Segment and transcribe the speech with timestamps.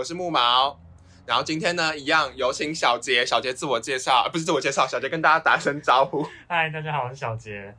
[0.00, 0.80] 我是木毛。
[1.26, 6.26] 然后今天呢，一样有请小杰，小杰自我介绍，呃不是自我介绍，小杰跟大家打声招呼。
[6.48, 7.74] 嗨，大家好，我是小杰。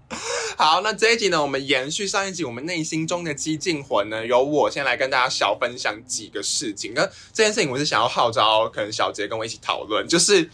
[0.55, 6.93] 好，那这一集呢，我们延续上一集，我们内心中的激进魂呢，由我先来跟大家小分享几个事情。
[6.93, 7.01] 那
[7.33, 10.47] 这件事情，我是想要号召可能小杰跟我一起讨论，就是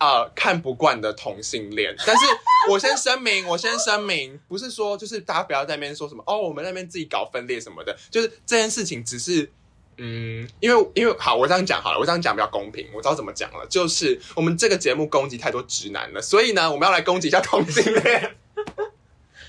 [0.00, 1.94] 呃看不惯的同性恋。
[2.06, 2.24] 但是
[2.72, 9.52] 我先声明，我先声明，不是说就是大家不要在那边说什么哦，我们那边自己搞分裂什么的，就是这件事情只是。
[9.96, 18.36] 嗯，因为因为好，我这样讲好了，我这样讲比较公平，我知道怎么讲了，就是我们这个节目攻击太多直男了，所以呢，我们要来攻击一下同性恋。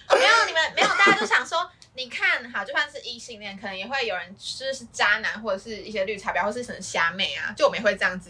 [0.07, 8.29] 没有你们没有，大家都想说，你看好，就算是异性恋，可能也会有人就是渣男，或者是一些绿茶婊，或是什么虾妹啊，就我们也会这样子，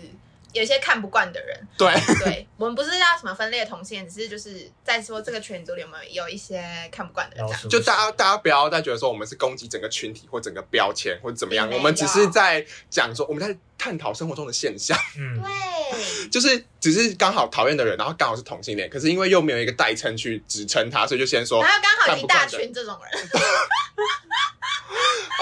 [0.56, 1.60] 有一些看不惯的人。
[1.78, 7.70] 对，对我们不是要什么分裂同性恋，只是就是在说这个群组里有没有有一些看不惯的人这样。
[7.70, 23.30] 就大家大家不要再觉得说我们是攻击整个群体或整个标签或者怎么样，我们只是在讲说我们在探讨生活中的现象，嗯，对，就是只是刚好讨厌的人，然后刚好是同性恋，可是因为又没有一个代称去指称他，所以就先说然后刚好有一大群这种人，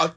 [0.00, 0.16] 啊，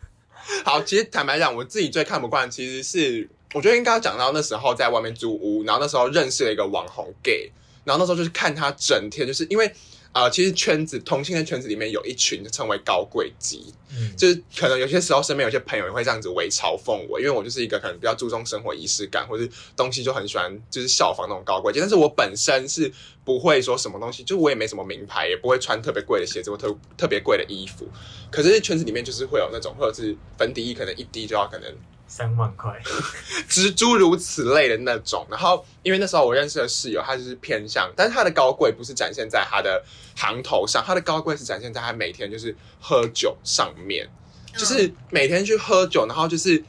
[0.64, 7.50] 好，其实坦白讲，我自己最看不惯其实是，我觉得应该要讲到那时候在外面租屋，然后那时候认识了一个网红 gay，
[7.84, 9.72] 然后那时候就是看他整天就是因为。
[10.10, 22.90] 呃，其实圈子同性恋圈子里面有一群就称为高贵鸡，嗯就是可能有些时候身边有些朋友也会这样子微嘲讽我，因为我就是一个可能比较注重生活仪式感，或是东西就很喜欢就是效仿那种高贵鸡，但是我本身是
[23.22, 27.86] 不会说什么东西，就我也没什么名牌，也不会穿特别贵的鞋子或特特别贵的衣服，
[28.30, 31.70] 可是圈子里面就是会有那种，或者是粉底液可能一滴就要可能
[32.08, 32.76] 三万块，
[33.48, 35.24] 诸诸如此类的那种。
[35.30, 39.84] 然后因为那时候我认识的室友，他就是偏向，但是他的高贵不是展现在他的
[40.16, 44.08] 行头上，他的高贵是展现在他每天就是喝酒上面，
[44.56, 46.64] 就是每天去喝酒，然后就是。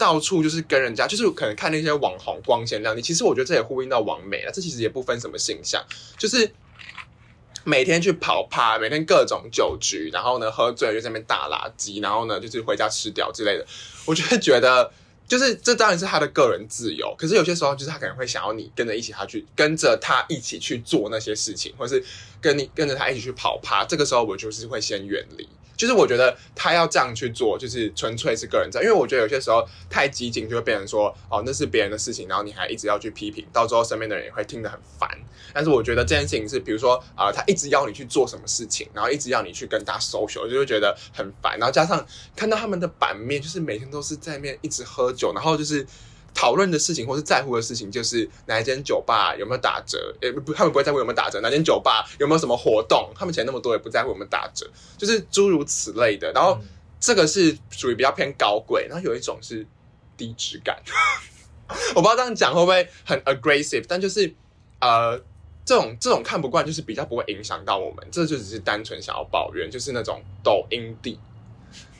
[0.00, 3.02] 到处就是跟人家，就是可能看那些网红光鲜亮丽。
[3.02, 5.84] 其实我觉得这也呼应到网美了，这其实也不分什么形象，
[6.16, 6.48] 就是
[7.68, 13.66] 每天去跑趴，每天各种酒局，然后呢喝醉就在那边大垃圾，然后呢就是回家吃掉之类的。
[14.06, 14.90] 我就会觉得，
[15.28, 22.02] 就是这当然是他的个人自由，可是有些时候就是他可能会想要你跟着一起他去，跟着他一起去做那些事情，或是
[22.40, 23.84] 跟你跟着他一起去跑趴。
[23.84, 25.46] 这个时候我就是会先远离。
[25.78, 35.08] 就是我觉得他要这样去做，就是纯粹是个人在，因为我觉得有些时候太激进，就会变成说，哦，那是别人的事情，然后你还一直要去批评，到最后身边的人也会听得很烦。
[35.54, 41.56] 但是我觉得这件事情是，比如说啊、他一直要你去做什么事情，然后一直要你去跟他 social，就会觉得很烦。
[41.58, 45.86] 然后加上看到他们的版面，就是每天都是在那边一直喝酒，然后就是。
[46.34, 51.40] 讨论的事情或是在乎的事情，就是哪一间酒吧有没有打折，也不，他们不会在乎有没有打折。
[51.40, 56.30] 哪间酒吧有没有什么活动，他们钱那么多也不在乎有没有打折，就是诸如此类的。
[56.32, 56.68] 然后嗯
[57.00, 59.64] 这个是属于比较偏高贵，然后有一种是
[60.16, 60.76] 低质感。
[61.94, 64.34] 我不知道这样讲会不会很 aggressive，但就是
[64.80, 65.16] 呃，
[65.64, 71.20] 这种这种看不惯，就是比较不会影响到我们，这就只是单纯想要抱怨，就是那种抖音地，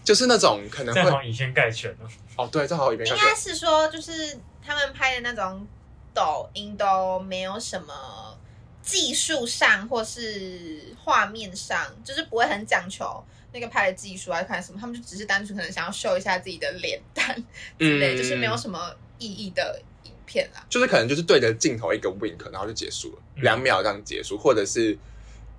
[0.03, 2.09] 就是那种可能会以偏概全了。
[2.39, 5.67] 哦，对，正好一边应看该是说就是他们拍的那种
[6.15, 8.39] 抖音都没有什么
[8.81, 13.23] 技术上或是画面上，就是不会很讲求
[13.53, 17.35] 那个拍的技术啊，看什么，他们就只是单纯可能想要秀一下自己的脸蛋
[17.79, 20.65] 之类，嗯就是没有什么意义的影片啦。
[20.71, 24.97] 就是可能就是对着镜头一个 wink，然后就结束了，嗯两、秒这样结束，或者是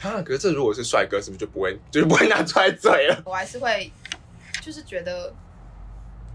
[0.02, 3.22] 啊，可是这如果是帅哥，是不是就不会就是不会拿出来嘴了？
[3.26, 3.92] 我还是会
[4.62, 5.34] 就是觉得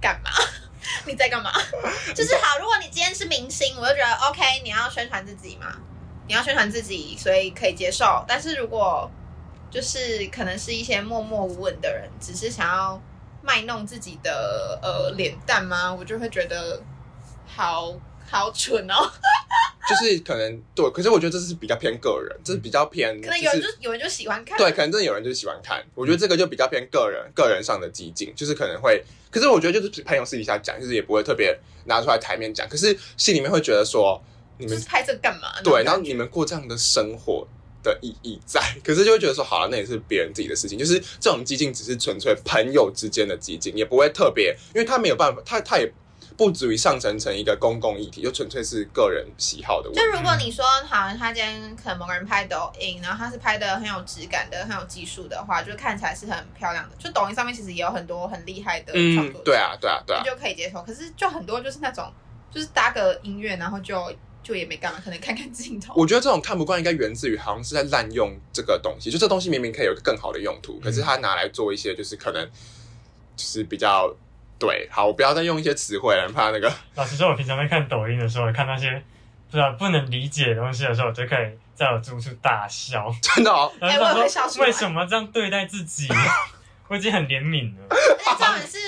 [0.00, 0.30] 干嘛？
[1.06, 1.50] 你在干嘛？
[2.14, 5.74] 就是好，如果你今天是明星，我就觉得 OK，你要宣传自己嘛，
[6.26, 8.24] 你要宣传自己，所以可以接受。
[8.28, 9.10] 但是如果
[9.70, 13.00] 就是可能是一些默默无闻的人，只是想要
[13.42, 15.92] 卖弄自己的呃脸蛋吗？
[15.92, 16.80] 我就会觉得
[17.46, 17.92] 好
[18.34, 19.10] 好蠢哦。
[19.86, 25.84] 就是可能对，可是我觉得这是比较偏个人，这是比较偏，可能有人就就是有人就喜欢看，对，可能真的有人就是喜欢看。
[25.94, 31.54] 我觉得这个就比较偏个人，个人上的激进，就是可能会，可是我觉得就是朋友私底下讲，就是也不会特别
[31.84, 34.18] 拿出来台面讲，可是心里面会觉得说，
[34.56, 35.60] 你们就是拍这个干嘛？
[35.62, 37.46] 对，然后你们过这样的生活
[37.82, 45.92] 的意义在，可是就会觉得说，好了，那也是别人自己的事情，就是这种激进只是纯粹朋友之间的激进，也不会特别，因为他没有办法，他他也
[46.36, 50.00] 不足以上升成一个公共议题，就纯粹是个人喜好的问题。
[50.00, 56.96] 就如果你说好像，他今天可能某个人拍抖音，然后他是拍的很有质感的、很有技术的话，就看起来是很漂亮的。
[56.98, 60.82] 就抖音上面其实也有很多很厉害的创作者，，嗯对啊，对啊，对啊，就可以接受。
[60.82, 62.12] 可是就很多就是那种，
[62.50, 65.94] 就是搭个音乐，然后就就也没干嘛，可能看看镜头。
[65.96, 72.44] 我觉得这种看不惯应该源自于好像是在滥用这个东西，就这东西明明可以有一个更好的用途，可是他拿来做一些就是可能
[73.36, 74.14] 就是比较
[74.58, 76.72] 对，好，我不要再用一些词汇了，怕那个。
[76.94, 78.90] 老实说，我平常在看抖音的时候，看那些
[79.50, 83.12] 不知道不能理解的东西的时候，我就可以在我住处大笑。
[83.20, 86.08] 真的哦，然后哎我也会笑出为什么这样对待自己？
[86.88, 87.86] 我已经很怜悯了。
[87.90, 87.96] 而
[88.36, 88.78] 且他们是，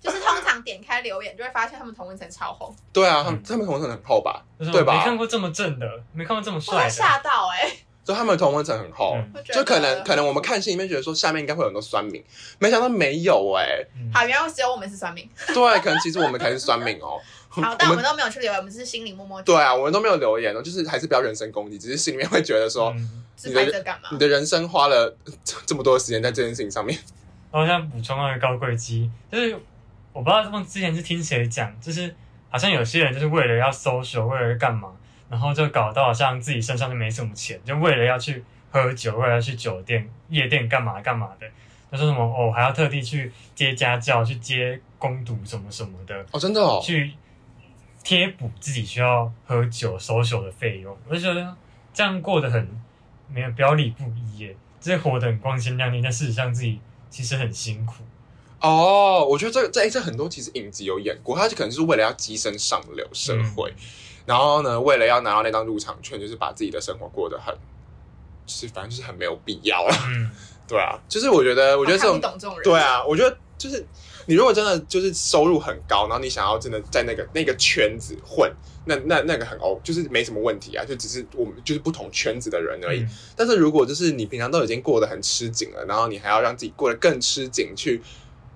[0.00, 4.42] 就是通常点开留言就会发现他们同温层超红，对啊，他们嗯他们同温层很厚吧？
[4.58, 6.90] 就是对吧没看过这么正的，没看过这么我帅的。
[6.90, 7.70] 吓到哎、
[8.04, 9.16] 就他们同温层很厚，
[9.52, 12.22] 就可能可能我们看心里面觉得说下面应该会有很多酸民，
[12.58, 15.28] 没想到没有哎、嗯好，原来只有我们是酸民。
[15.48, 17.20] 对，可能其实我们才是酸民哦。
[17.48, 24.18] 好，但我们都没有去留言，我们只是心里默默对啊，我们都没有留言哦，就是还是不要人身攻击，只是心里面会觉得说，你？
[24.18, 25.14] 的人生花了
[25.44, 26.98] 这 这么多时间在这件事情上面。
[27.50, 29.54] 然后像补充那个高贵鸡，就是
[30.12, 32.14] 我不知道他们之前是听谁讲，就是
[32.48, 34.88] 好像有些人就是为了要 social，为了干嘛，
[35.32, 41.46] 然后就搞到好像自己身上就没什么钱，就为了要去喝酒，为了要去酒店、夜店干嘛干嘛的，
[41.90, 47.12] 他说什么哦还要特地去接家教、去接攻读什么什么的，哦，真的哦，去
[48.04, 51.56] 贴补自己需要喝酒 social 的费用，我就觉得
[51.94, 52.68] 这样过得很
[53.32, 56.78] 没有表里不一耶，就是活得很光鲜亮丽，但事实上自己
[57.08, 58.04] 其实很辛苦。
[58.60, 63.72] 哦，我觉得这这这很多其实影子有演过，他就可能是为了要跻身上流社会，
[64.26, 67.54] 然后呢，为了要拿到那张入场券，就是把自己的生活过得很，
[68.46, 69.96] 就是反正就是很没有必要啦。
[70.08, 70.30] 嗯，
[70.68, 72.64] 对啊，就是我觉得，我觉得这种懂这种人。
[72.64, 73.84] 对啊，我觉得就是
[74.26, 78.50] 你如果真的就是收入很高，然后你想要真的在那个那个圈子混，
[78.84, 83.00] 那那那个很 O，就是没什么问题啊，就只是我们就是不同圈子的人而已。
[83.00, 88.00] 嗯但是如果就是你平常都已经过得很吃紧了，然后你还要让自己过得更吃紧，去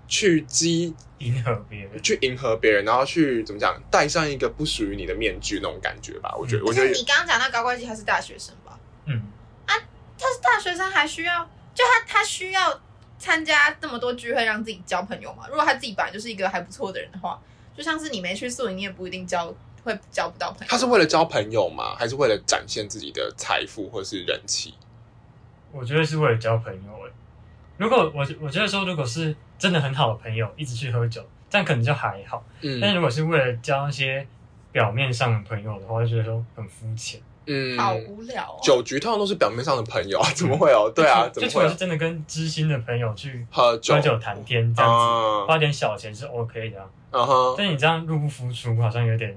[0.09, 2.03] 去激迎合别人。
[2.03, 6.35] 去迎合别人，然后去怎么讲，戴上一个不属于你的面具那种感觉吧。
[6.39, 8.79] 我觉得，我觉得你刚刚讲那高贵鸡，他是大学生吧？
[9.07, 9.23] 嗯，
[9.67, 9.75] 啊
[10.19, 11.45] 他是大学生，还需要
[11.75, 12.81] 就他他需要
[13.19, 15.47] 参加这么多聚会让自己交朋友嘛？
[15.49, 17.41] 如果他自己本来就是一个还不错的人的话，
[17.77, 19.55] 就像是你没去宿营，你也不一定交
[19.85, 20.67] 会交不到朋友。
[20.69, 21.95] 他是为了交朋友吗？
[21.97, 24.75] 还是为了展现自己的财富或是人气？
[25.73, 27.13] 我觉得是为了交朋友诶。
[27.77, 32.45] 如果我我觉得说，如果是真的很好的朋友，一直去喝酒，这样可能就还好。
[32.63, 34.27] 嗯但是如果是为了交一些
[34.73, 37.21] 表面上的朋友的话，就觉得说很肤浅。
[37.49, 38.59] 嗯，好无聊哦。
[38.61, 40.91] 酒局通常都是表面上的朋友啊， 怎么会哦？
[40.93, 41.77] 对啊，怎么会有就除了是？
[41.77, 46.87] 真的跟知心的朋友去喝酒，喝酒谈天这样子，嗯花点小钱是 OK 的、啊。
[47.13, 49.35] 嗯哼，但你这样入不敷出，好像有点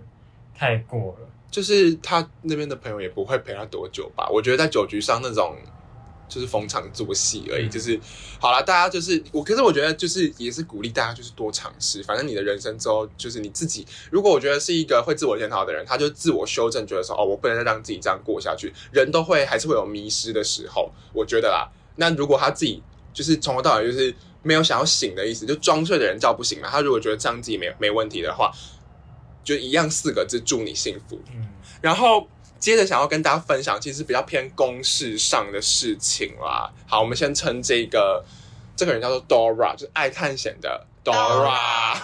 [0.58, 1.28] 太过了。
[1.52, 4.28] 就是他那边的朋友也不会陪他多久吧？
[4.32, 5.56] 我觉得在酒局上那种
[6.30, 8.00] 就是逢场作戏而已，嗯就是
[8.40, 13.86] 好了，大家就是我，可是我觉得就是也是鼓励大家就是多尝试，反正你的人生之后就是你自己。
[14.12, 18.72] 如果我觉得是一个会自我检讨的人，他就自我修正，觉得说哦，我不能再让自己这样过下去。
[18.92, 21.68] 人都会还是会有迷失的时候，我觉得啦。
[21.96, 22.82] 那如果他自己
[23.12, 26.70] 就是从头到尾就是没有想要醒的意思，就装睡的人叫不醒嘛。
[26.70, 28.52] 他如果觉得这样自己没没问题的话，
[29.44, 31.20] 就一样四个字：祝你幸福。
[31.36, 31.48] 嗯，
[31.82, 32.28] 然后
[32.60, 36.70] 接着想要跟大家分享，其实比较偏公事上的事情啦。
[36.88, 38.24] 好，我们先称这个
[38.76, 41.98] 这个人叫做 Dora，就是爱探险的 Dora，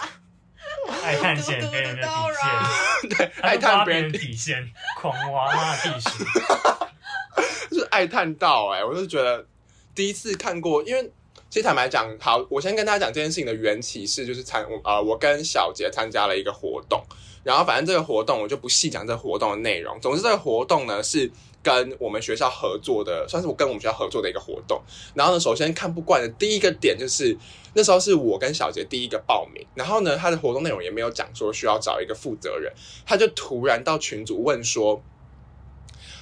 [1.04, 6.24] 爱探险别人的底线， 对，他爱探别人底线，狂挖他的地鼠。
[7.70, 9.46] 就是爱探到哎、我就觉得
[9.94, 11.12] 第一次看过，因为
[11.50, 17.04] 其实坦白讲，好，我先跟大家讲这件事情的缘起是，就是参呃，我跟小杰参加了一个活动，
[17.44, 21.32] 然后反正这个活动我就不细讲这个活动的内容，总之这个活动呢是。
[21.66, 24.80] 跟我们学校合作的，算是我跟我们学校合作的一个活动。
[25.16, 27.36] 然后呢，首先看不惯的第一个点就是，
[27.74, 29.66] 那时候是我跟小杰第一个报名。
[29.74, 32.72] 然后呢，他的活动内容也没有讲说需要找一个负责人，
[33.04, 35.02] 他就突然到群组问说：“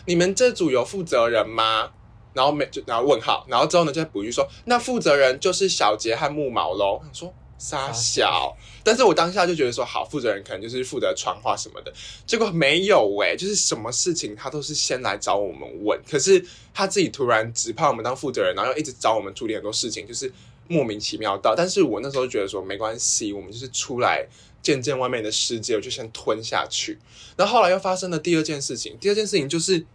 [0.07, 1.91] 你们这组有负责人吗？”
[2.33, 7.01] 然后没就然后问号，然后之后呢就再补一句说，那负责人就是小杰和木毛喽。
[7.13, 11.93] 说傻小，但是我当下就觉得说，好，负责人可能就是负责传话什么的，
[12.25, 20.29] 结果没有哎、就是什么事情他都是先来找我们问，可是他自己突然指派我们当负责人，然后又一直找我们处理很多事情，就是
[20.67, 21.55] 莫名其妙到。
[21.55, 24.27] 但是我那时候觉得说没关系，我们就是出来
[24.61, 26.99] 见见外面的世界，我就先吞下去。
[27.37, 29.85] 然后后来又发生了第二件事情，第二件事情就是。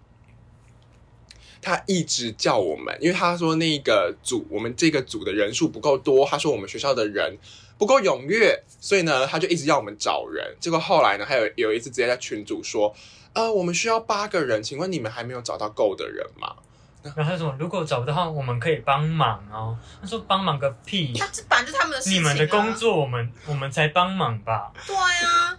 [1.60, 7.36] 他一直叫我们，因为他说那个组我们这个组的人数不够多，他说我们学校的人
[7.76, 10.56] 不够踊跃，所以呢，他就一直要我们找人。
[10.60, 12.94] 结果后来呢，还有有一次直接在群组说，
[13.32, 16.54] 呃，我们需要八个人，请问你们还没有找到够的人吗？
[17.02, 19.78] 然后他说，如果找不到的话，我们可以帮忙哦。
[20.00, 21.12] 他说帮忙个屁！
[21.16, 22.20] 他这本来就他们的事情、啊。
[22.20, 24.72] 你们的工作，我们我们才帮忙吧。
[24.84, 25.56] 对啊，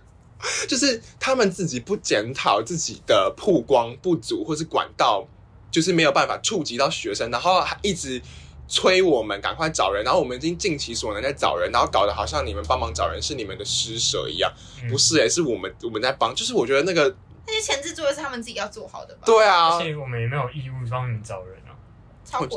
[0.68, 5.25] 就是他们自己不检讨自己的曝光不足，或是管道
[5.71, 8.21] 就是没有办法触及到学生，然后还一直
[8.67, 14.51] 催我们赶快找人，然后我们已经尽其所能在找人，然后搞得好像你们帮忙找人是你们的施舍一样，
[14.83, 17.15] 嗯不是诶、是我们我们在帮，就是我觉得那个
[17.47, 21.73] 那些前置作业是他们自己要做好的吧？，对啊而，且我们也没有义务帮你们找人啊。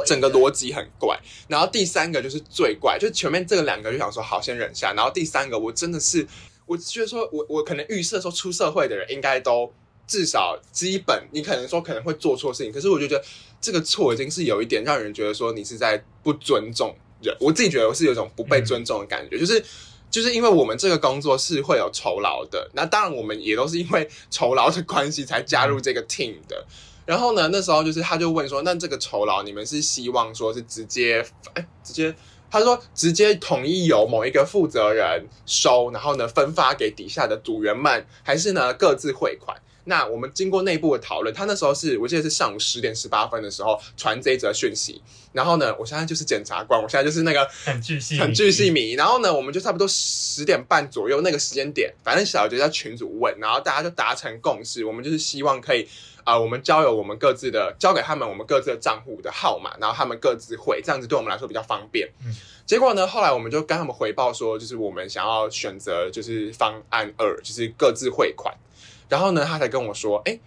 [0.04, 1.19] 整个逻辑很怪。
[1.49, 6.26] 然后第三个就是最怪，就前面这个两个就想说好先忍下，然后第三个我真的是，
[6.66, 9.73] 我觉得说我我可能预设说出社会的人应该都
[10.07, 13.25] 至少基本，你可能说可能会做错事情，可是我就觉得
[13.61, 19.65] 这个错已经是有一点让人觉得说你是在不尊重人，我自己觉得我是有一种不被尊重的感觉，就是。
[20.13, 26.63] 就是因为我们这个工作是会有酬劳的，那当然我们也都是因为酬劳的关系才加入这个 team 的。
[27.07, 32.15] 然后呢，那时候就是他就问说，那这个酬劳你们是希望说是直接哎直接，
[32.51, 39.57] 他说直接统一由某一个负责人收，然后呢分发给底下的组员们，还是呢各自汇款？
[39.85, 48.71] 那我们经过内部的讨论，他那时候是我记得是上午十点十八分的时候传这一则讯息，然后呢，我现在就是检察官，我现在就是那个很巨细，很巨细。
[48.71, 48.93] 迷。
[48.93, 55.83] 然后呢，我们就差不多十点半左右那个时间点，反正小杰在群组问，然后大家就达成共识，我们就是希望可以
[56.25, 62.09] 啊、呃我们交由我们各自的交给他们我们各自的账户的号码，然后他们各自汇，这样子对我们来说比较方便。
[62.25, 62.35] 嗯
[62.65, 68.55] 结果呢，后来我们就跟他们回报说，就是我们想要选择就是方案二，就是各自汇款。
[69.09, 70.39] 然后呢，他才跟我说，哎。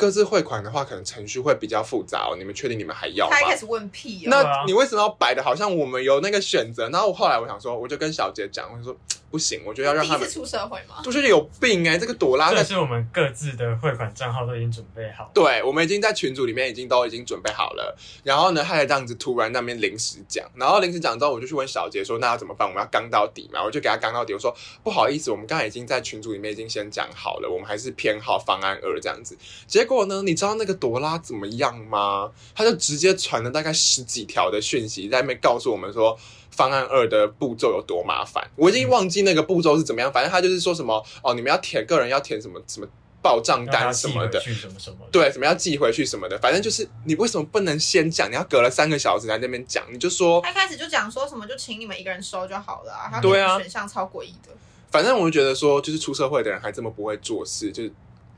[0.00, 2.36] 各自汇款的话，可能程序会比较复杂哦。
[2.38, 3.34] 你们确定你们还要吗？
[3.34, 6.88] 他一开始问屁那你为什么要摆的好像我们有那个选择？
[6.90, 8.96] 然后我后来我想说，我就跟小杰讲，我就说
[9.30, 11.02] 不行，我觉得要让他们第一次，出社会吗？
[11.04, 15.30] 我觉得有病哎、这个朵拉在，这是我们各自的汇款账号都已经准备好。
[15.34, 17.96] 对我们已经在群组里面已经都已经准备好了。
[18.24, 22.66] 然后呢，他才这样子突然那边临时讲，然后临时讲之后，我就去问小杰说，那要怎么办？
[22.66, 23.62] 我们要刚到底嘛？
[23.62, 29.36] 我就给他刚到底，我说不好意思，我们刚才已经在群组里面已经先讲好了，我们还是偏好方案二这样子。
[29.66, 32.30] 结果呢，你知道那个朵拉怎么样吗？
[32.54, 36.18] 他就直接传了大概十几条的讯息，在那边告诉我们说。
[36.50, 40.12] 方案二的步骤有多麻烦，我已经忘记那个步骤是怎么样。
[40.12, 42.86] 反正他就是说什么哦，你们要填个人要填什么什么
[43.20, 44.98] 报账单什么的，什么什么。
[45.12, 46.38] 对，什么要寄回去什么的。
[46.38, 48.30] 反正就是你为什么不能先讲？
[48.30, 53.10] 你要隔了三个小时在那边讲，你就说，他一开始就讲说什么，就请你们一个人收就好了啊。
[53.10, 54.50] 他对啊选项超诡异的。
[54.90, 57.92] 反正我就觉得说，就是出社会的人还这么不会做事，就是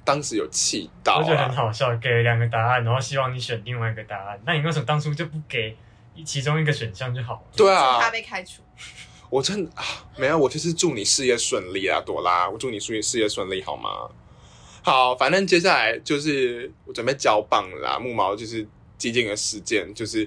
[0.05, 1.53] 当时有气到我觉得很啊。
[1.55, 4.41] 好笑，给了两个答案，然后希望你选另外一个答案。
[4.45, 5.77] 那你为什么当初就不给
[6.25, 7.43] 其中一个选项就好了？
[7.57, 8.63] 对啊他啊，被开除，
[9.29, 9.85] 我真的啊，
[10.17, 14.11] 没有，我就是祝你事业顺利啊，朵拉，我祝你事业事业顺利好吗？
[14.83, 18.67] 好，反正接下来就是我准备交棒了啦，木毛就是
[18.99, 20.27] 激进的事件，就是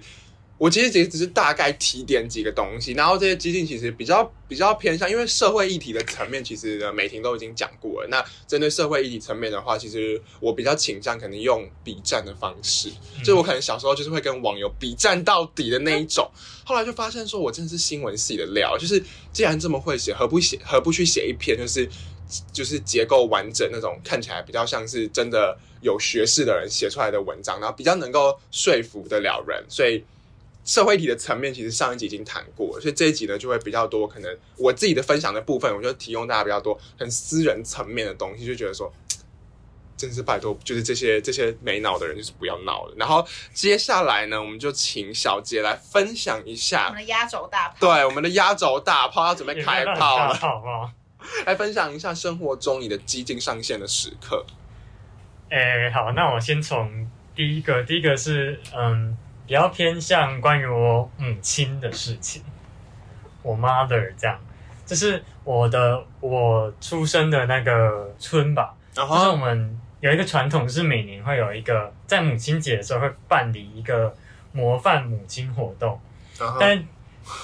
[0.64, 8.08] 我其实只只是大概提点几个东西，然后这些激进其实比较比较偏向，因为社会议题的层面，其实呢美婷都已经讲过了。
[8.10, 16.32] 那针对社会议题层面的话，其实我比较倾向可能用比战的方式，嗯就我可能小时候就是会跟网友比战到底的那一种。
[16.64, 19.04] 后来就发现说，我真的是新闻系的料，就是
[19.34, 21.90] 既然这么会写，何不写何不去写一篇就是
[22.54, 29.62] 就是结构完整那种，看起来比较像是真的有学识的人写出来的文章，然后比较能够说服得了人。
[29.68, 30.02] 所以
[30.66, 38.92] 社会体的层面，其实上一集已经谈过了，所以这一集呢就会比较多，可能我自己的分享的部分，我就提供大家比较多很私人层面的东西，就觉得说。
[39.96, 42.96] 真是拜托，就是这些这些没脑的人，就是不要闹了。
[42.98, 47.76] 然后接下来呢，我们就请小杰来分享一下我下们，的压轴大炮。
[47.80, 50.92] 对我们的压轴大炮要准备也开炮了，好不好？
[51.46, 54.46] 来分享一下生活中你的激进上线的时刻。
[55.50, 62.42] 哎、好，那我先从第一个，第一个是嗯，比较偏向关于我母亲的事情，
[63.42, 64.40] 我 mother 这样，
[64.86, 74.16] 就是我的我出生的那个村吧，然就是我，们有一个传统，是每年会有一个在母亲节的时候会办理一个
[74.52, 76.00] 模范母亲活动，
[76.40, 76.88] 然后但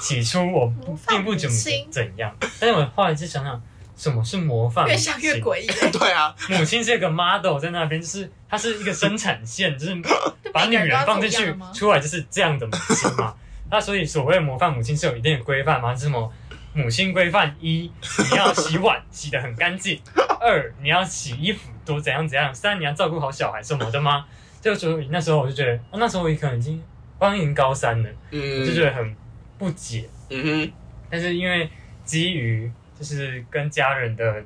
[0.02, 0.74] 起初我
[1.08, 1.56] 并不怎么
[1.92, 3.62] 怎样，但是我后来就想想，
[4.00, 4.88] 什么是模范？
[4.88, 9.96] 越想越诡异欸， 对啊，母亲是一个 model 在那边，就是它是一个生产线，就是
[10.54, 13.36] 把女人放进去，出来就是这样的母亲嘛。
[13.70, 15.94] 那所以所谓的模范母亲是有一定的规范吗？
[15.94, 16.32] 是什么？
[16.72, 17.92] 母亲规范一，
[18.32, 19.98] 你要洗碗洗得很干净；
[20.40, 24.26] 二，你要洗衣服多怎样怎样；三，你要照顾好小孩什么的吗？
[24.62, 26.82] 就所以那时候我就觉得，啊、那时候我可能已经，
[27.20, 29.16] 好像已经高三了，嗯，就觉得很
[29.58, 30.08] 不解。
[30.30, 30.72] 嗯哼
[31.10, 31.68] 但是因为
[32.06, 34.44] 基于就是跟家人的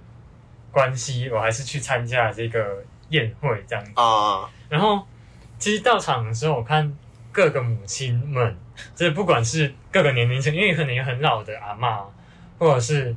[0.72, 3.92] 关系，我还是去参加了这个宴会这样子。
[3.96, 5.04] 啊，然后
[5.58, 6.96] 其实到场的时候，我看
[7.32, 8.56] 各个母亲们，
[8.96, 12.06] 就是不管是各个年龄层，因为可能有很老的阿嬷，
[12.60, 13.16] 或者是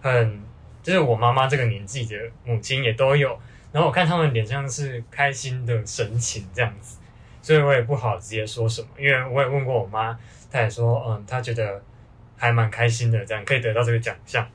[0.00, 0.42] 很
[0.82, 3.38] 就是我妈妈这个年纪的母亲也都有。
[3.70, 6.96] 然后我看他们脸上是开心的神情这样子，
[7.42, 10.18] 所以我也不好直接说什么，因为我也问过我妈，
[10.50, 11.82] 她也说，嗯，她觉得
[12.38, 14.48] 还蛮开心的，这样可以得到这个奖项。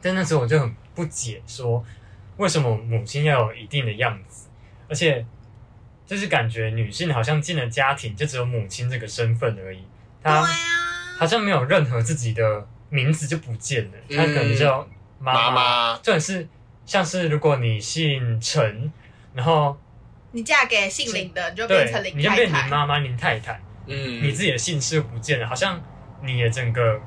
[0.00, 1.84] 但那时候我就很不解，说
[2.36, 4.48] 为什么母亲要有一定的样子，
[4.88, 5.24] 而且
[6.06, 9.84] 就是感觉女性好像进了家庭就只有母亲这个身份而已，
[10.22, 10.48] 她啊，
[11.18, 14.88] 好像没有任何自己的名字就不见了，她可能叫
[15.18, 16.48] 妈妈妈，这种是
[16.86, 18.90] 像是如果你姓陈，
[19.34, 19.78] 然后
[20.32, 25.80] 你嫁给姓林的，你就变成对，你就林太太，你就变林妈妈、林太太，嗯，你自己的姓氏不见了，好像
[26.22, 27.00] 你的整个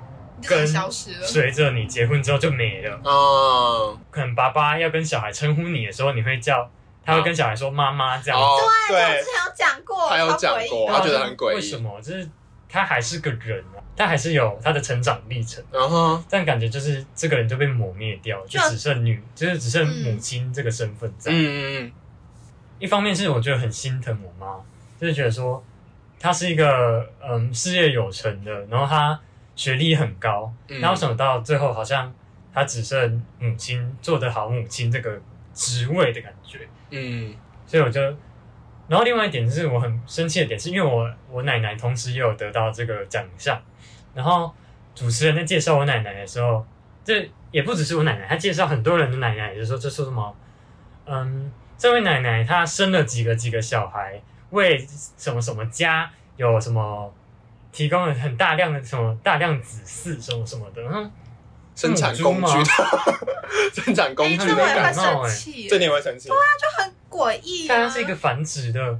[0.44, 1.26] 你就真的根消失了。
[1.26, 3.00] 随着你结婚之后就没了。
[3.04, 6.70] 哦可能爸爸要跟小孩称呼你的时候，你会叫
[7.06, 8.46] 他会跟小孩说妈妈这样子。
[8.46, 8.58] 哦，
[8.90, 12.02] 对，我对之，前有讲过，他有超讲过他觉得很诡异为什么？
[12.02, 12.30] 就是
[12.70, 15.64] 他还是个人啊，他还是有他的成长历程。
[15.72, 21.32] 然后这样感觉就是这个人就被抹灭掉，就就只剩女，就是只剩母亲这个身份在。
[21.32, 21.92] 嗯嗯
[22.80, 24.60] 一方面是我觉得很心疼我妈，
[25.00, 25.64] 就是觉得说
[26.20, 29.18] 她是一个嗯事业有成的，然后她
[29.56, 32.14] 学历很高，嗯那为什么到最后好像
[32.54, 35.22] 他只剩母亲做得好母亲这个
[35.54, 36.68] 职位的感觉？
[36.92, 37.34] 嗯
[37.66, 38.02] 所以我就，
[38.88, 43.60] 然后另外一点就是我很生气的点，是因为我我奶奶同时也有得到这个奖项，
[44.14, 44.54] 然后
[44.94, 46.66] 主持人在介绍我奶奶的时候，
[47.04, 50.36] 这也不只是我奶奶，他介绍很多人的奶奶，就说这说什么，
[51.06, 54.78] 嗯，这位奶奶她生了几个几个小孩，为
[55.18, 57.14] 什么什么家有什么
[57.74, 60.82] 提供了很大量的什么大量子嗣什么什么的，
[61.76, 62.48] 生产工具。
[63.74, 66.36] 生产工哎，具这我也会的感觉，感冒生气，这你也会生气，就
[66.78, 67.70] 很诡异啊。
[67.70, 69.00] 但它是一个繁殖的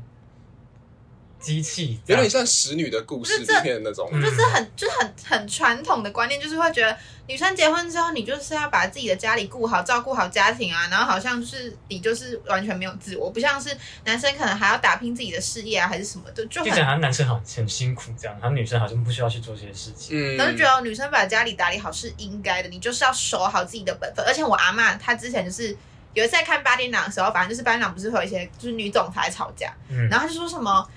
[1.44, 4.10] 机器，有点像使女的故事里面那种。
[4.12, 6.98] 嗯就是很就是很很传统的观念，就是会觉得
[7.28, 16.70] 女生结婚之后，你就是要把自己的家里顾好，照顾好家庭啊，然后好像就是你就是完全没有自我，不像是男生可能还要打拼自己的事业啊，还是什么的，就很。
[16.72, 20.18] 就讲他男生好很辛苦这样，然后女生好像不需要去做这些事情。
[20.18, 24.24] 嗯，然后就觉得女生把家里打理好是应该的，你就是要守好自己的本分。
[24.26, 25.76] 而且我阿嬷她之前就是
[26.14, 30.88] 有一次在看八点档的时候，反正就是八点档不是会有一些就是女总裁吵架，嗯，然后他就说什么，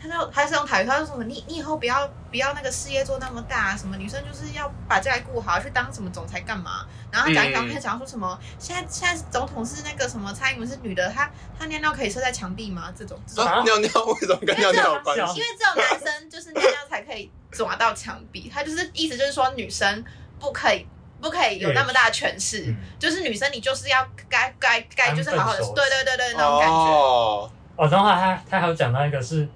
[0.00, 6.86] 他就他是用台语，他说什么你你以后不要不要那个事业做那么大，什么女生就是要把家里顾好，去当什么总裁干嘛？
[7.10, 12.92] 然后他讲一讲，嗯他讲说什么，现在现在总统是那个什么蔡英文是女的，她她尿尿可以射在墙壁吗？
[12.96, 15.40] 这种这种，啊尿尿为什么跟尿尿有关系？
[15.40, 20.04] 因为只有男生就是尿尿才可以抓到墙壁，他就是意思就是说女生
[20.38, 20.86] 不可以。
[21.22, 26.74] 不可以有那么大的权势，嗯就是女生你就是要该该该就是好好对对对对那种感觉。
[26.74, 29.46] 哦，哦，然后他他还有讲到一个是，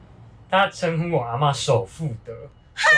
[0.56, 2.32] 他称呼我阿妈首富德，
[2.74, 2.90] 手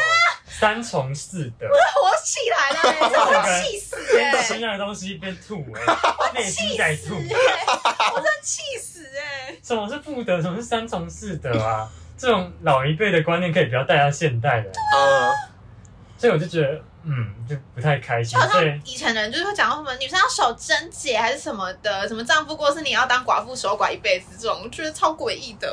[0.47, 7.19] 三从四德，我火起来了、欸， 真的会气死哎、边吃那个东西边吐哎、内心在吐。
[7.21, 10.41] 气死哎、我真的气死哎、什么是富德？
[10.41, 11.91] 什么是三从四德啊？
[12.17, 14.71] 这种老一辈的观念可以不要带到现代的。
[14.71, 15.29] 啊，
[16.17, 18.53] 所以我就觉得嗯，就不太开心就好。
[18.55, 25.71] 像以前的人就是会讲到什么女生要守贞洁还是什么的，什么丈夫过世你要当寡妇守寡一辈子，这种我觉得超诡异的。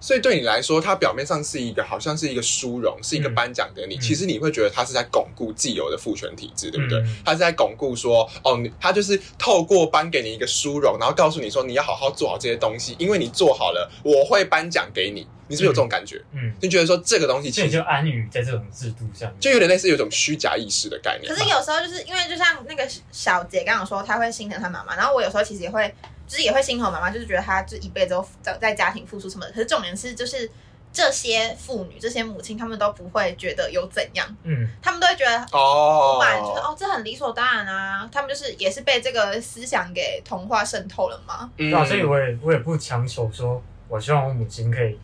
[0.00, 7.16] 所以对你来说，它表面上是一个好像是一个殊荣，是一个颁奖给你，嗯其实你会觉得它是在巩固既有的父权体制，对不对嗯？
[7.24, 15.26] 它是在巩固说，哦，你他就是透过颁给你一个殊荣，然后告诉你说你要好好做好这些东西，因为你做好了，我会颁奖给你。
[15.48, 16.20] 你是不是有这种感觉？
[16.32, 19.38] 嗯，你觉得说这个东西其实所以就安于在这种制度上面。
[19.38, 21.32] 就有点类似有一种虚假意识的概念。
[21.32, 25.94] 可是有时候就是因为就像那个小杰刚刚说，她会心疼她妈妈，然后我有时候其实也会，
[26.26, 29.52] 就是也会心疼妈妈，就是觉得她这一辈子都在在家庭付出什么的。
[29.52, 30.50] 可是重点是，就是
[30.92, 38.08] 这些妇女、这些母亲，她们都不会觉得有怎样，嗯，她们都会觉得哦不满，就是哦这很理所当然啊。
[38.10, 41.50] 她们就是也是被这个思想给同化渗透了嘛。
[41.58, 44.98] 嗯对啊，所以我也我也不强求说，我希望我母亲可以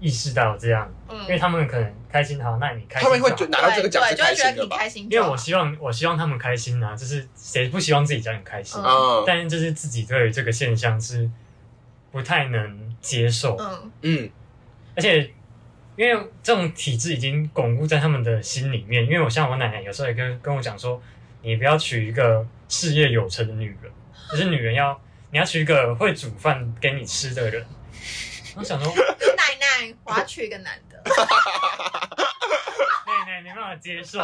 [0.00, 4.76] 意识到这样，因为嗯，他们可能开心好，那你开心他们会就拿到这个奖就会觉得你开心的吧？
[4.76, 8.80] 开心，因为我希望我希望他们开心啊，就是谁不希望自己家人开心？
[8.80, 11.30] 嗯嗯但是就是自己对于这个现象是
[12.12, 14.30] 不太能接受，嗯嗯
[14.96, 15.30] 而且
[15.96, 19.04] 因为这种体制已经巩固在他们的心里面。
[19.04, 21.00] 因为我像我奶奶有时候也跟跟我讲说，
[21.42, 23.92] 你不要娶一个事业有成的女人，
[24.30, 27.64] 就是女人要你要娶一个会煮饭给你吃的人。
[28.56, 28.92] 我想说，
[29.36, 31.02] 奶奶，我要娶一个男的。
[33.06, 34.18] 奶奶没办法接受，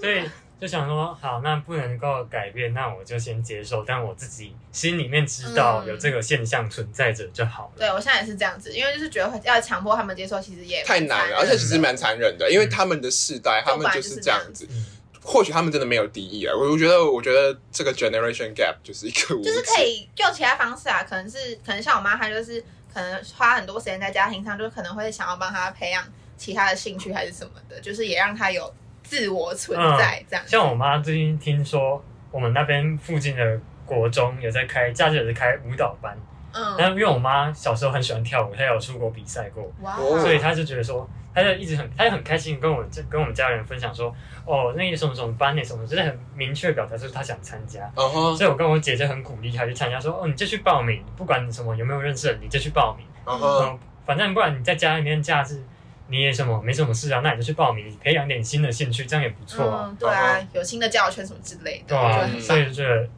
[0.00, 0.28] 所以
[0.60, 7.78] 就想说，好，那不能够改变，那我就先接受，但我自己心里面知道嗯有这个现象存在着就好了。
[7.78, 14.66] 对，我现在也是这样子，因为就是觉得要强迫他们接受，其实也太难了，而且其实蛮残忍的，因为他们的世代，他们就是这样子。
[14.70, 14.86] 嗯，
[15.22, 22.60] 或许他们真的没有敌意啊，我我觉得，我觉得这个 generation gap 就是一个 就是可以用其他方式啊，可能是可能像我妈，她就是
[22.92, 26.02] 可能花很多时间在家庭上，就可能会想要帮她培养
[26.36, 30.44] 其他的兴趣还是什么的，就是也让她有自我存在这样。
[30.48, 36.16] 像我妈最近听说，我们那边附近的国中有在开，假日有在开舞蹈班。
[36.52, 47.90] 嗯，然后因为我妈小时候很喜欢跳舞，她有出国比赛过，哇，哦所以她就觉得说，她就一直很，她就很开心跟我们跟我们家人分享说，哦，那个什么什么班那什么，就是很明确表达出她想参加。
[47.96, 53.06] 嗯哼，所以我跟我姐姐很鼓励她去参加，说，哦，你就去报名，不管你什么有没有认识的，你就去报名。
[53.26, 55.62] 嗯哼，嗯，反正不然你在家里面假日
[56.08, 59.86] 你也什么没什么事啊，那你就去报名，培养点新的兴趣，这样也不错啊。
[59.88, 62.58] 嗯，对啊，有新的交友圈什么之类的，对啊所。
[62.58, 63.08] 以就觉得，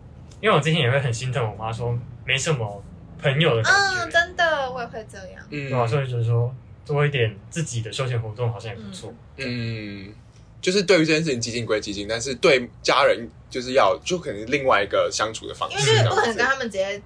[0.40, 2.82] 因为我之前也会很心疼我妈说没什么
[3.22, 5.42] 朋友的感觉，嗯，真的，我也会这样。
[5.50, 5.70] 嗯。
[5.70, 6.54] 对啊，所以就是说
[6.84, 9.14] 做一点自己的休闲活动好像也不错。
[9.36, 10.12] 嗯，
[10.60, 17.00] 就是对于这件事情激进归激进，但是对家人就是要就可能另外一个相处的方式，因为就是不可能跟他们直接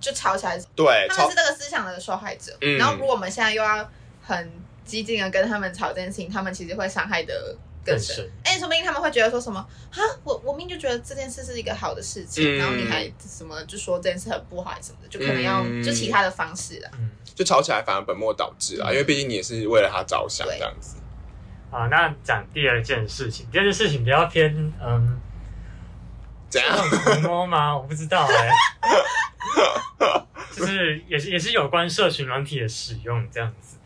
[0.00, 2.56] 就吵起来，对超他们是这个思想的受害者。
[2.60, 2.78] 嗯。
[2.78, 3.90] 然后如果我们现在又要
[4.22, 4.50] 很
[4.84, 7.56] 激进的跟他们吵这件事情，他们其实会伤害的
[8.44, 9.58] 哎、说不定他们会觉得说什么
[9.90, 16.90] 啊，我我明明就觉得这件事是一个好的事情，嗯然后你还什么就说这件事很不好什么的，就可能要、嗯就其他的方式啦。
[16.94, 20.96] 嗯，就吵起来反而本末倒置了，因为毕竟你也是为了他着想这样子。
[21.70, 25.20] 好，那讲第二件事情，第二件事情比较偏嗯，
[26.48, 26.76] 怎样？
[26.90, 27.76] 这种触摸吗？
[27.76, 28.50] 我不知道哎、
[30.56, 33.76] 就是也是也是有关社群软体的使用这样子，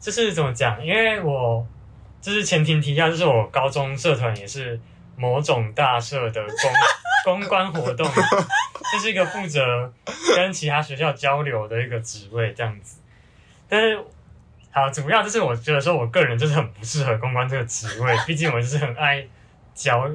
[0.00, 0.84] 就是怎么讲？
[0.84, 1.64] 因为我
[2.20, 4.78] 就是前提提一下，就是我高中社团也是
[5.16, 6.72] 某种大社的公
[7.40, 8.06] 公关活动，
[8.92, 9.92] 这是一个负责
[10.34, 13.00] 跟其他学校交流的一个职位这样子。
[13.68, 14.02] 但是
[14.70, 19.26] 好，主要就是我觉得说我个人就是很不适合公关这个职位，毕竟我就是很爱
[19.74, 20.08] 嚼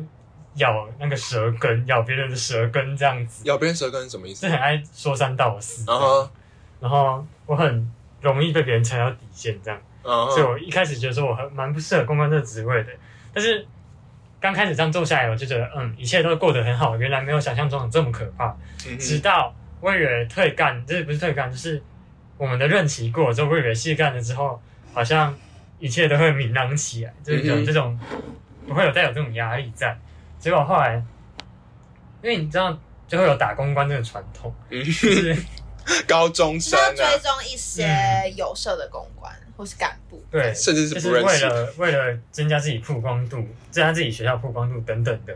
[0.56, 4.54] 咬那个舌根，咬别人的舌根这样子，咬别人舌根是什么意思是？
[4.54, 5.84] 很爱说三道四。
[5.86, 6.30] 然后，
[6.80, 12.90] 然后我很容易被别人踩到底线这样，嗯，所以我一开始觉得说我很蛮不适合公关这个职位的，
[13.34, 13.66] 但是
[14.40, 18.56] 刚开始这样做下来，我就觉得嗯，一切都过得很好，原来没有想象中的这么可怕。
[18.88, 21.82] 嗯直到我以为退干，这不是退干，就是
[22.38, 24.62] 我们的任期过了之后，我以为卸干了之后，
[24.94, 25.34] 好像
[25.80, 27.98] 一切都会明朗起来，就是有这种
[28.68, 29.98] 不会有带有这种压力在。
[30.40, 30.96] 结果后来，
[32.22, 35.38] 因为你知道，就会有打公关这个传统，嗯就是
[36.08, 40.24] 高中就是生啊要追，踪一些有色的公关、或是干部。
[40.32, 41.46] 对，甚至是就是为不认识。
[41.46, 43.38] 了为了增加自己曝光度，
[43.72, 45.36] 增加自己学校曝光度等等的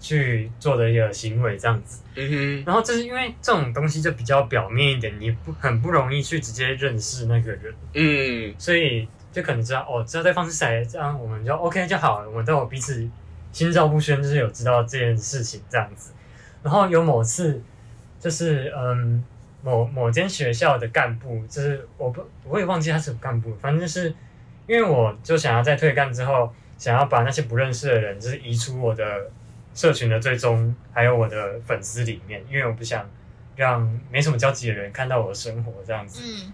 [0.00, 2.00] 去做的一个行为这样子。
[2.14, 13.08] 嗯然后就是因为这种东西就比较表面一点，你不很不容易去直接认识那个人，哼，嗯所以就可能知道哦，知道对方是谁，这样我们就 OK 就好了，我们都有彼此
[13.52, 16.12] 心照不宣，就是有知道这件事情这样子。
[16.62, 17.62] 然后有某次
[18.18, 19.22] 就是嗯，
[19.62, 24.08] 某某间学校的干部，就是我不我也忘记他是干部，反正就是
[24.66, 29.04] 因为我就想要在退干之后，想要把那些不认识的人，就是移出我的
[29.74, 33.08] 社群的追踪，还有我的粉丝里面，因为我不想
[33.56, 36.20] 让没什么交集的人看到我的生活这样子。
[36.22, 36.52] 嗯，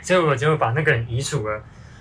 [0.00, 1.54] 所以我就把那个人移除了。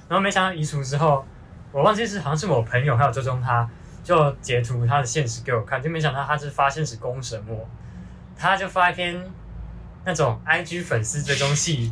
[0.07, 1.25] 然后没想到移除之后，
[1.71, 3.67] 我忘记是好像是我朋友还有追踪他，
[4.03, 7.67] 就截图他的现实给我看，就没想到他是发现实公审我，
[8.37, 9.19] 他就发一篇
[10.05, 11.91] 那种 IG 粉丝追踪器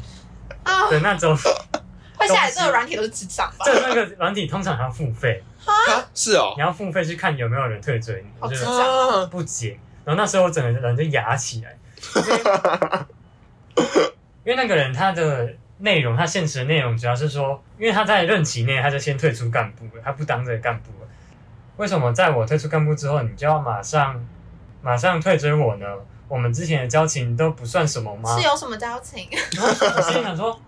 [0.63, 1.35] 啊、的那种，
[2.15, 3.65] 会下来这个软体都是智障吧？
[3.65, 5.73] 这那个软体通常还要付费，啊，
[6.13, 8.55] 是哦你，要付费去看有没有人退追你，我就
[9.27, 9.77] 不解。
[10.05, 11.77] 然后那时候我整个人就哑起来，
[14.45, 21.07] 因为那个人他的内容，他现实的内容主要是说，因为他在任期内他就先退出干部了，他不当这个干部了。
[21.77, 24.23] 为什么在我退出干部之后，你就要马上
[24.81, 25.85] 马上退追我呢？
[26.33, 28.35] 我们之前的交情都不算什么吗？
[28.35, 29.29] 是有什么交情？
[29.61, 30.59] 我心里想说，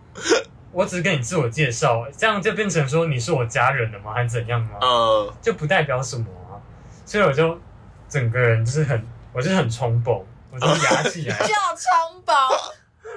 [0.71, 4.13] 我只是跟你自我介绍，这样就变成说你是我家人了吗？
[4.13, 4.78] 还是怎样吗？
[4.80, 6.62] 嗯，就不代表什么啊。
[7.04, 7.60] 所以我就
[8.08, 12.36] 整个人就是很，我就是很冲崩，我就压起来 就，冲崩。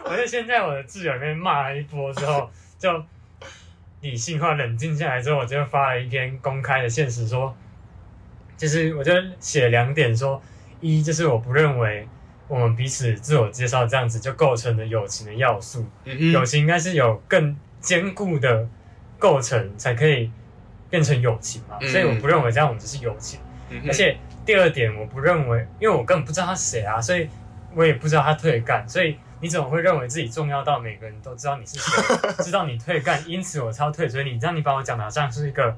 [0.05, 3.05] 我就先在我的挚友里面骂了一波之后，就
[4.01, 7.55] 理性化、冷静下来之后，我就发了一篇公开的现实说，
[8.57, 10.41] 就是我就写了两点说，
[10.81, 12.09] 一就是我不认为
[12.49, 15.87] 我们彼此自我介绍这样子就构成了友情的要素，
[16.33, 18.67] 友情应该是有更坚固的
[19.19, 20.31] 构成才可以
[20.89, 23.39] 变成友情嘛，嗯所以我不认为这样我们就是友情。
[23.71, 27.29] 嗯而且第二点，我不认为，因为我根本不知道他谁啊，所以
[27.75, 32.03] 我也不知道他退干，所以你怎么会认为自己重要到每个人都知道你是谁，
[32.43, 34.39] 知道你退干，因此我超退追你？
[34.39, 35.77] 这样你把我讲的好像是一个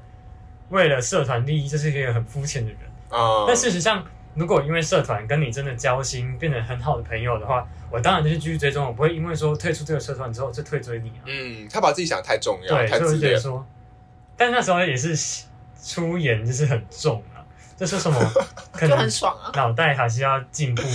[0.69, 2.79] 为了社团利益，就是一个很肤浅的人。
[3.09, 11.21] 啊，但事实上，如果因为社团跟你真的交心，变成很好的朋友的话，我当然就是继续追踪，我不会因为说退出这个社团之后就退追你啊。
[11.25, 13.39] 嗯，他把自己想的太重要，对，太自恋。
[13.39, 13.65] 说，
[14.37, 15.45] 但那时候也是
[15.83, 17.43] 出言就是很重啊，
[17.75, 18.19] 就说什么
[18.71, 19.51] 可就能很爽啊。
[19.55, 20.81] 脑袋还是要进步。
[20.81, 20.89] 可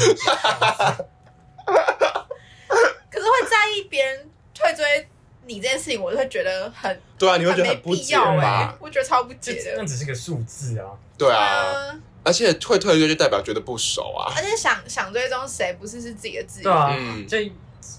[3.21, 5.09] 是会在意别人退追
[5.45, 8.77] 你这件事情，我就会觉得很对啊，你会觉得没很不必要哎、吧？
[8.81, 9.77] 我觉得超不这解的。
[9.79, 10.87] 那只是个数字啊，
[11.19, 14.35] 对啊，啊，而且会退追就代表觉得不熟啊。
[14.37, 16.65] 而且想想追踪谁，不是是自己的自由。
[16.65, 17.53] 对啊，嗯这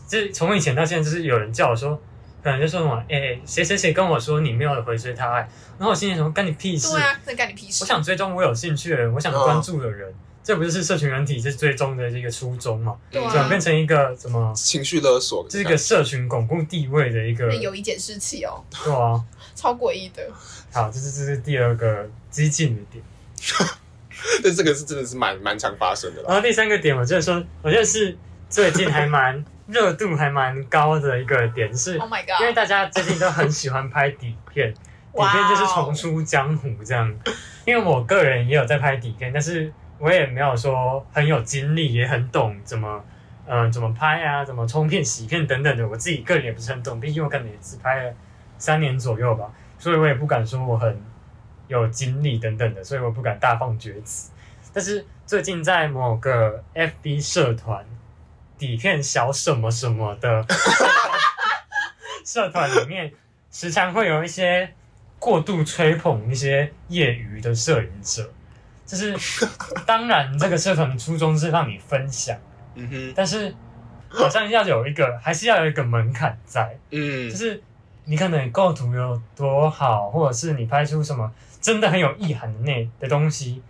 [0.08, 2.00] 这从以前到现在，就是有人叫我说，
[2.44, 5.40] 可能就说什么，哎、谁谁谁跟我说你没有回追他爱，
[5.78, 6.92] 然后我心里想，干你屁事！
[6.92, 7.84] 对啊，这干你屁事！
[7.84, 10.14] 我想追踪我有兴趣的人，我想关注的人，
[10.44, 12.96] 这不就是社群人体是追踪的这个初衷嘛？
[13.10, 14.54] 对啊转变成一个什么？
[14.54, 19.24] 情绪勒索，这是一个社群巩固地位的一个，有一件事情哦，对啊。
[19.56, 20.22] 超诡异的。
[20.72, 23.04] 好，这是这是第二个激进的点。
[24.44, 26.26] 但这个是真的是蛮蛮常发生的啦。
[26.28, 28.18] 然后第三个点，我觉得说，我觉得是
[28.50, 32.54] 最近还蛮 热度还蛮高的一个点是，Oh my 因为！
[32.54, 34.74] 大家最近都很喜欢拍底片，
[35.14, 37.14] 底片就是重出江湖这样。
[37.66, 43.04] 因为我个人也有在拍底片，但是我也没有说很有经历，也很懂怎么。
[43.50, 44.44] 嗯，怎么拍啊？
[44.44, 47.00] 怎么冲片、洗片等等的，我自己个人也不是很懂。
[47.00, 48.14] 毕竟我可能也只拍了
[48.58, 49.46] 三年左右吧，
[49.80, 51.02] 所以我也不敢说我很
[51.68, 54.32] 有经历等等的，所以我不敢大放厥词。
[54.74, 57.86] 但是最近在某个 FB 社团
[58.58, 60.46] 底片小什么什么的
[62.26, 63.12] 社团里面，
[63.52, 64.74] 时常会有一些
[65.18, 68.32] 过度吹捧一些业余的摄影者。
[68.86, 69.18] 就是
[69.86, 72.38] 当然，这个社团的初衷是让你分享，
[72.76, 73.54] 嗯哼，但是
[74.10, 76.78] 好像要有一个，还是要有一个门槛在。
[76.92, 77.62] 嗯就，是
[78.06, 81.30] 你可能构图有多好，或者是你拍出什么
[81.68, 83.62] 真的很有意涵的那的东西，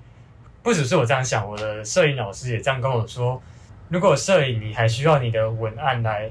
[0.61, 3.41] 不只是我这样想，我的摄影老师也这样跟我说。
[3.89, 6.29] 如果摄影你还需要你的文案来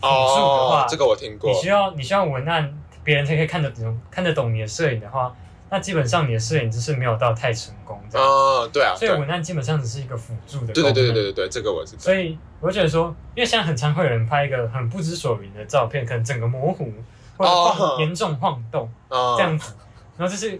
[0.00, 1.60] 助的话，哦，这个我听过你。
[1.60, 5.36] 需要你需要文案，别人才可以看得懂看得懂你的摄影的话，
[5.68, 8.26] 那基本上你的摄影就是没有到太成功这样。
[8.26, 10.94] 哦，对啊，所以文案基本上只是一个辅助的功对能。
[10.94, 11.98] 对对对对对，这个我是。
[11.98, 16.90] 所以我就觉得说，因为现在很常会有人拍一个很不知所云的照片，可能整个模糊
[17.36, 19.74] 或者严重晃动哦这样子，
[20.16, 20.58] 然后就是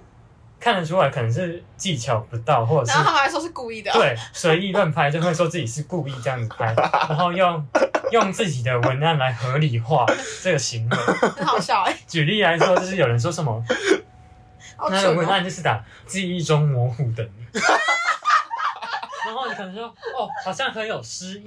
[0.67, 3.93] 看得出来可能是技巧不到，或者是然后他们还说是故意的。
[3.93, 6.75] 对随意乱拍，就会说自己是故意这样子拍，
[7.09, 7.65] 然后用
[8.11, 10.05] 用自己的文案来合理化
[10.43, 10.97] 这个行为。
[10.97, 13.65] 很好笑哎，举例来说，就是有人说什么，
[14.91, 15.29] 那个文。
[15.29, 17.47] 案就是打记忆中模糊的你，
[19.25, 21.45] 然后你可能说哦，好像很有诗意，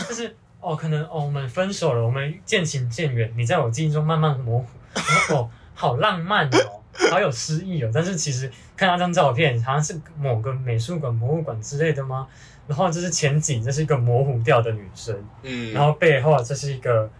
[0.00, 7.90] 就是哦，可能哦，我们分手了，我们渐行渐远，你在我记忆中慢慢模糊，然后哦，好浪漫哦，好有诗意哦。
[7.92, 12.26] 但是其实看那张照片，好像是某个美术馆、博物馆之类的吗？
[12.66, 17.10] 然后这是前景，这是一个模糊掉的女生，嗯，然后背后这是一个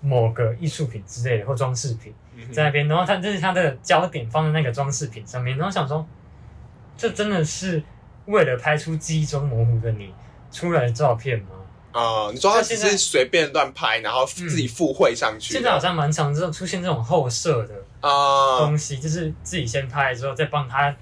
[0.00, 2.12] 某个艺术品之类的或装饰品。
[2.34, 6.06] 嗯在那边，然后他这是他的焦点放在那个装饰品上面，然后想说，
[6.96, 7.82] 这真的是
[8.24, 10.14] 为了拍出记忆中模糊的你
[10.50, 11.48] 出来的照片吗？
[11.92, 15.58] 啊，你说他只现在是随便乱拍，然后自己附会上去的。
[15.58, 20.94] 现在好像蛮常这种出现这种后摄的啊，东西，就是自己先拍之后再帮他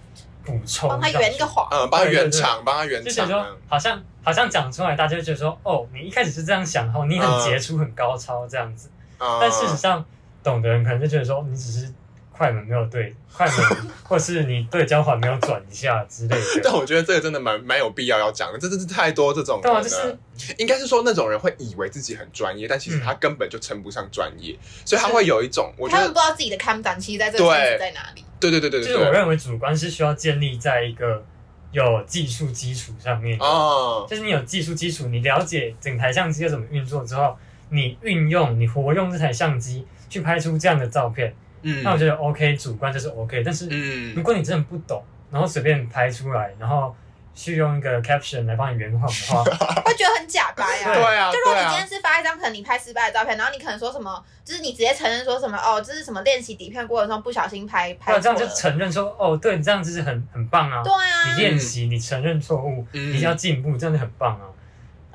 [0.44, 1.68] 补充，帮他圆一个谎。
[1.70, 3.46] 嗯，帮他圆场，帮他圆就觉得说。
[3.68, 9.38] 好像好像讲出来，大家就觉得说，哦，你一开始是这样想，后，你很杰出、很高超这样子，啊。
[9.40, 10.04] 但事实上，
[10.42, 11.92] 懂的人可能就觉得说，你只是
[12.38, 13.56] 快门没有对，快门，
[14.04, 16.60] 或是你对焦环没有转一下之类的。
[16.62, 19.82] 但我觉得这个真的蛮蛮有必要要讲的，这真是太多这种人对啊，了。
[19.82, 28.24] 就是应该是说那种人会以为自己很专业，但其实嗯他根本就称不上专业，所以他会有一种我觉得他们不，知道自己的看板其实在这个在哪里。
[28.38, 31.24] 对对对对就是我认为主观是需要建立在一个
[31.72, 33.44] 有技术基础上面的。
[33.44, 37.36] 哦，就是你有技术基础，你了解整台相机要怎么运作之后，
[37.70, 43.42] 你运用你活用这台相机去拍出这样的照片，嗯那我觉得 OK，主观就是 OK。
[43.44, 46.94] 但是如嗯，果你真的不懂，然后随便拍出来，然后
[47.34, 49.44] 去用一个 caption 来帮你圆谎的话，
[49.84, 50.94] 会觉得很假白啊。
[50.94, 58.46] 对啊，就如果你今天，是发一张可能你拍失败的照片，然后你可能说什么，就是你直接承认说什么哦，这是什么练习底片过程中不小心拍拍错那这样就。
[58.54, 60.82] 承认说，哦，对你这样子是很很棒啊。
[60.82, 64.46] 对啊你，练习，你承认错误，嗯你要进步，这样就很棒啊。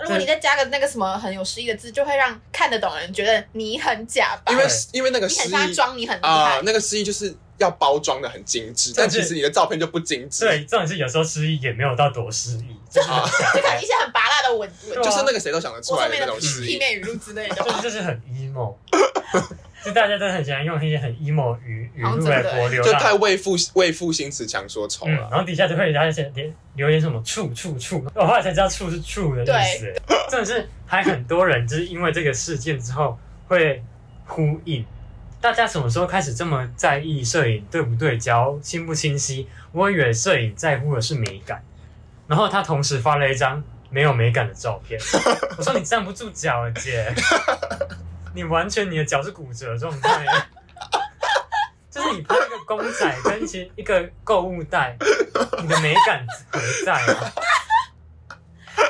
[0.03, 6.61] 如果你再加个那个什么很有诗意的字，就会让看得懂的人觉得你很假白，因为因为那个你失忆很像装你很厉啊害，。
[6.63, 16.73] 那个诗意就是要包装的很精致，但其实你的照片就不精致，对，重点是有时候诗意也没有到多诗意，就是很假就可能一些很拔辣的文文，对啊就是那个谁都想得出来的那我后面的种失忆。
[16.73, 17.55] 屁面语录之类的。
[17.55, 18.75] 就是就是很 emo。
[19.83, 23.19] 就大家都很喜欢用一些很 emo 语语录来博流就太量。
[23.19, 25.27] 为赋为赋新词强说愁嗯，了。
[25.29, 29.93] 然后底下就会有大家留留言什么处处处，我后来才知道处是 true 的意思，
[30.29, 33.17] 真的是还很多人就是因为这个事件之后
[33.47, 33.83] 会
[34.25, 34.85] 呼应。
[35.41, 39.45] 大家什么时候开始这么在意摄影对不对焦、清不清晰？
[39.73, 41.61] 我以为摄影在乎的是美感，
[42.27, 44.97] 然后他同时发了一张没有美感的照片。
[45.57, 47.13] 我说你站不住脚了，姐，
[48.33, 50.25] 你完全你的脚是骨折状态。
[51.93, 54.97] 就是你拍一个公仔跟其一个购物袋，
[55.61, 57.31] 你的美感何在啊？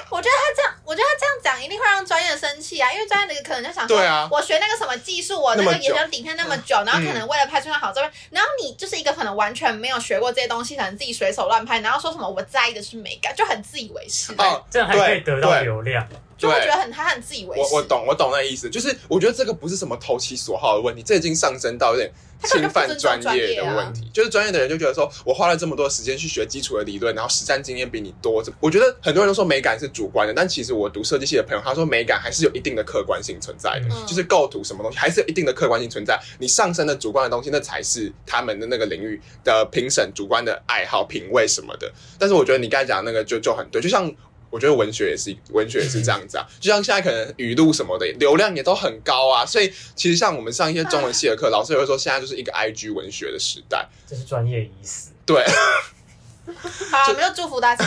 [0.10, 16.08] 我觉得他这样，我觉得他这样讲一定会让专业的生气啊，因为专业的可能就想说，对啊我学那个什么技术，我那个也要底片那么久，然后可能为了拍出那好照片，然后你就是一个可能完全没有学过这些东西，可能自己随手乱拍，然后说什么我在意的是美感，就很自以为是，哦，这样还可以对得到对流量。
[16.44, 17.62] 就会觉得很他很自以为是。
[17.62, 22.12] 我我懂，我懂那意思，就是我觉得这个不是什么投其所好的问题，这已经上升到有点
[22.44, 24.10] 侵犯专业的问题。
[24.14, 28.44] 就是专业的人就觉得说，我花了这么多时间去学基础的理论，然后实战经验比你多。
[28.60, 36.20] 我觉得很多人都说美感是主观的，但其实我读设计系的朋友他说，美感还是有一定的客观性存在的，嗯就是构图什么东西还是有一定的客观性存在。
[36.40, 41.90] 你上升的主观的东西，那才是他们的那个领域的评审主观的爱好、品味什么的。
[42.20, 44.14] 但是我觉得你刚才讲的那个就就很对，就像。
[44.54, 46.46] 我觉得文学也是，文学也是这样子啊。
[46.60, 53.90] 就像现在可能语录什么的流量也都很高啊，所以其实像我们上一些中文系的课，老师也会说，现在就是一个 IG 文学的时代。
[54.06, 55.10] 这是专业意思。
[55.26, 55.44] 对，
[56.46, 57.84] 好，我们就祝福大家，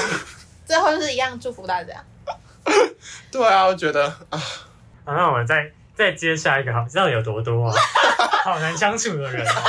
[0.66, 2.05] 最后就是一样祝福大家。
[3.31, 4.37] 对啊，我觉得啊，
[5.05, 7.74] 好，那我们再再接下一个，好，知道有多多啊？
[8.42, 9.62] 好难相处的人哦，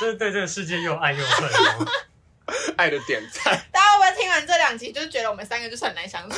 [0.00, 1.86] 就是对这个世界又爱又恨哦。
[2.76, 6.36] 爱的点赞， 大家会不会听完这两集，就是觉得我们三个就是很难相处？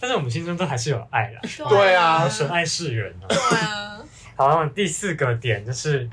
[0.00, 3.26] 但是我们心中都还是有爱啦，对啊神爱世人啊。
[3.28, 4.00] 对啊，
[4.36, 6.08] 好，那第四个点就是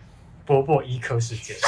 [0.45, 1.55] 波波医科事件。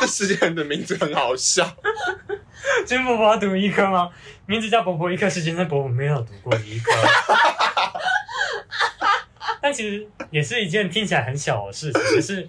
[0.00, 1.76] 这世界人的名字很好笑。
[2.84, 4.10] 金伯伯要读医科吗？
[4.46, 6.92] 名字叫伯伯医科事件，但伯伯没有读过医科。
[9.60, 12.48] 但其实也是一件听起来很小的事情，就是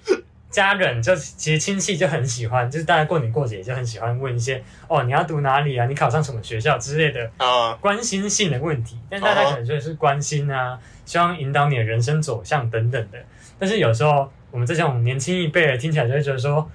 [0.54, 8.98] 家人就其实亲戚就很喜欢，就是大家过年过节就很喜欢问一些哦你要读哪里啊，你考上什么学校之类的啊、关心性的问题。
[9.10, 13.18] 但大家可能就是关心啊，希望引导你的人生走向等等的。
[13.58, 16.70] 但是有时候我们这种年轻一辈的听起来就会觉得说，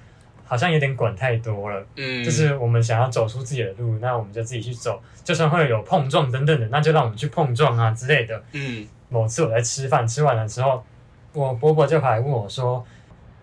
[0.45, 1.87] 好像有点管太多了。
[1.97, 8.43] 嗯，就是我们想要走出自己的路，那我们就自己去走，就算会有碰撞等等的，那就让我们去碰撞啊之类的。
[8.53, 10.85] 嗯某次我在吃饭，吃完了之后，
[11.33, 12.85] 我伯伯就跑来问我说，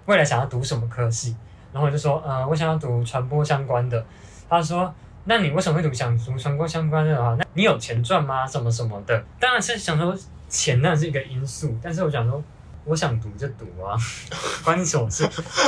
[0.05, 1.35] 未来想要读什么科系？
[1.73, 4.05] 然后我就说，呃，我想要读传播相关的。
[4.47, 4.93] 他说，
[5.25, 7.35] 那你为什么会读想读传播相关的啊？
[7.37, 8.45] 那你有钱赚吗？
[8.47, 9.23] 什么什么的？
[9.39, 10.15] 当然是想说
[10.47, 12.41] 钱当然是一个因素，但是我想说，
[12.85, 13.97] 我想读就读啊，
[14.63, 15.25] 关你什么事？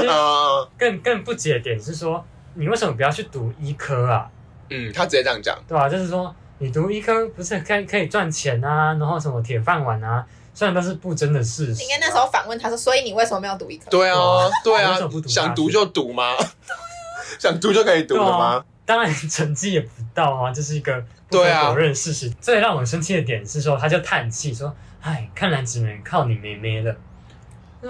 [0.08, 2.24] 啊更更不解的点是说，
[2.54, 4.30] 你为什么不要去读医科啊？
[4.70, 10.26] 嗯，他直接这样讲，对吧、就是说，你读医科不是可以可以赚钱啊，然后什么铁饭碗啊，
[10.58, 11.74] 虽然那是不争的事实。
[11.74, 13.92] 你应该那时候反问他说，所以你为什么没有读医科？
[13.92, 16.36] 对啊，对啊想读就读吗？
[17.38, 18.66] 想读就可以读了吗？
[18.84, 22.28] 当然成绩也不到啊，这是一个不可否认的事实。
[22.42, 26.96] 最让我生气的点是说，他就叹气说：“哎，看来只能靠你妹妹了。”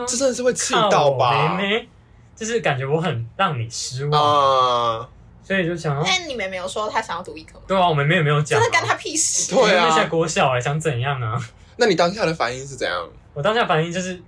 [0.05, 1.55] 这真的是会气到吧？
[1.55, 1.87] 妹妹，
[2.35, 5.07] 就是感觉我很让你失望，啊，
[5.41, 7.63] 所以就想说，但你们没有说他想要读医科吗？
[7.65, 9.55] 对啊，我妹妹也没有讲、啊，真的干他屁事！
[9.55, 11.39] 对啊现在国小哎、想怎样啊？
[11.77, 13.09] 那你当下的反应是怎样？
[13.33, 14.19] 我当下反应就是，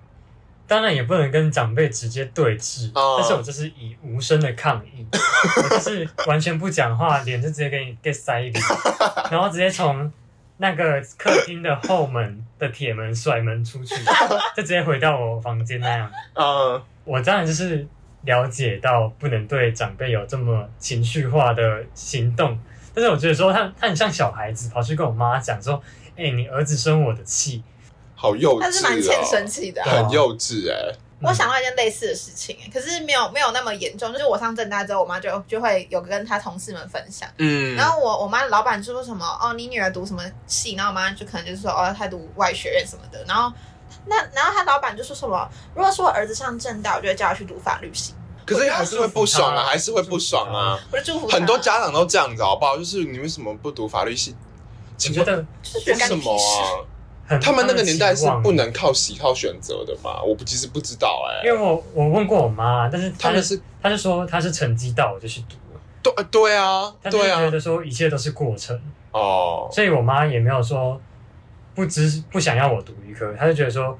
[0.67, 8.59] 当然也不能跟长辈直接对峙，哦但是我就是以无声的抗议，我就是完全不讲话，脸就直接给你 get 塞一笔，
[9.31, 10.11] 然后直接从
[10.57, 13.95] 那个客厅的后门的铁门甩门出去，
[14.55, 16.11] 就直接回到我房间那样。
[16.35, 17.87] 嗯，我当然就是
[18.23, 22.59] 了解到不能对长辈有这么情绪化的行动，
[22.93, 25.81] 但是我觉得说他他很像小孩子跑去跟我妈讲说，
[26.19, 27.63] 哎、你儿子生我的气，
[28.15, 34.11] 好幼稚、哦，他是蛮欠生气的啊、很幼稚哎、我想到一件类似的事情、欸可是没有没有那么严重。
[34.11, 37.27] 就是我上正大之后，我妈就就会有跟她同事们分享。
[37.37, 40.75] 嗯，然后我我妈的老板就说什么哦，你女儿读什么系？
[40.75, 43.23] 然后我妈就可能就是说哦，她读外学院什么的。
[43.27, 43.51] 然后
[44.05, 48.13] 那然后她老板就说什么，如果说我儿子上正大，我就会叫他去读法律系。
[48.45, 50.79] 可是还是会不爽啊，还是会不爽啊。
[50.91, 52.77] 我就祝福很多家长都这样子，好不好？
[52.77, 54.35] 就是你为什么不读法律系？
[55.07, 55.45] 我觉得
[55.87, 56.35] 为什么。
[56.35, 57.39] 啊？
[57.39, 60.19] 他们那个年代是不能靠喜好选择的嘛？
[60.23, 68.75] 我不其实不知道哎、因为我我问过我妈，但是她他们是她就说她是成绩到我就去读了，对呃对啊，她觉得说一切都是过程，
[69.11, 70.99] 哦，所以我妈也没有说
[71.75, 73.95] 不知不想要我读医科，她就觉得说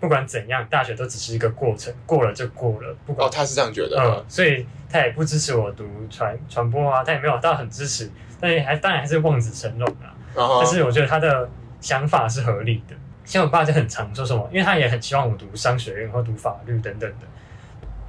[0.00, 10.10] 不管怎样，大学都只是一个过程，过了就过了，不管哦，她是这样觉得嗯，，所以她也不支持我读传传播啊，她也没有到很支持，但是还当然还是望子成龙啊。
[10.34, 11.48] 然后但是我觉得他的
[11.80, 12.94] 想法是合理的。
[13.24, 17.26] 像我爸就很常说什么，因为他也很希望我读商学院或读法律等等的，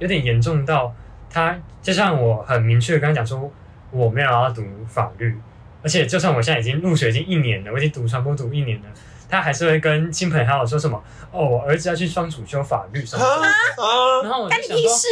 [0.00, 0.92] 有点严重到
[1.30, 3.50] 他就像我很明确跟他讲说，
[3.90, 5.38] 我没有要读法律，
[5.82, 8.84] 而且就算我现在已经入学已经一年了，我已经读传播读一年了，
[9.34, 13.24] 他还是会跟亲朋好友说什么哦，我儿子要去双主修法律什么
[14.22, 15.08] 然后我干就想说，你屁事！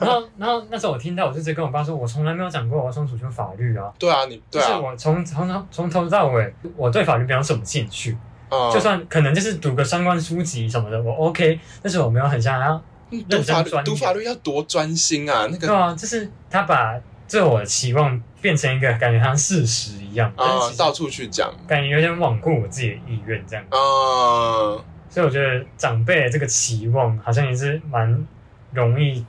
[0.04, 3.92] 然后然后那时候我听到，我就直接跟我爸说，我从来没有讲过我要双主修法律啊。
[3.96, 8.18] 对啊，你对啊，就是我从从头从头到尾，我对法律没有什么兴趣，
[8.50, 16.98] 嗯就算可能就是读个相关书籍什么的，我 OK，但是我没有很想要，嗯读法律认真专读法律要多专心啊，那个对啊，就是他把
[17.28, 20.32] 对我的期望变成一个感觉像事实一样，
[20.76, 28.26] 到处去讲，感觉有点罔顾我自己的意愿这样，嗯，所以我觉得长辈的这个期望好像也是蛮
[28.72, 29.24] 容易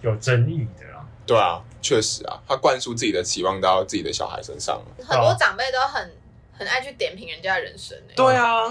[0.00, 1.04] 有争议的啦。
[1.26, 4.76] 对啊，确实啊，他灌输自己的期望到自己的小孩身上。
[4.76, 5.04] 了。
[5.04, 6.12] 很多长辈都很
[6.52, 8.14] 很爱去点评人家的人生欸。
[8.14, 8.64] 对啊，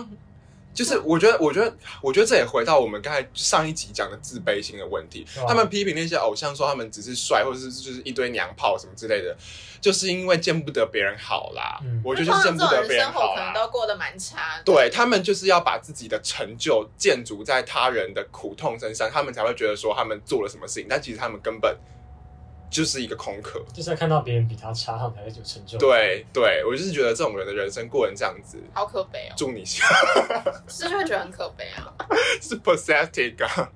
[0.76, 5.26] 就是我觉得，我觉得，我觉得这也回到我们刚才上一集讲的自卑心的问题。
[5.48, 9.36] 他们批评那些偶像说他们只是帅，或者是就是一堆娘炮什么之类的，
[9.80, 11.80] 就是因为见不得别人好啦。
[11.82, 13.36] 嗯我觉得就是见不得别人好生活好。
[13.36, 14.64] 可能都过得蛮差的。
[14.66, 21.74] 对他们就是要把自己的成就建筑在他人的苦痛身上，他们才会觉得说他们做了什么事情，但其实他们根本
[22.76, 23.64] 就是一个空壳。
[23.74, 29.82] 就是要看到别人比他差，他们才会有成就。，对对，我就是觉得这种人的人生过成这样子，好可悲哦，祝你就
[30.68, 31.94] 是会觉得很可悲啊。
[32.42, 33.72] 是 pathetic 啊。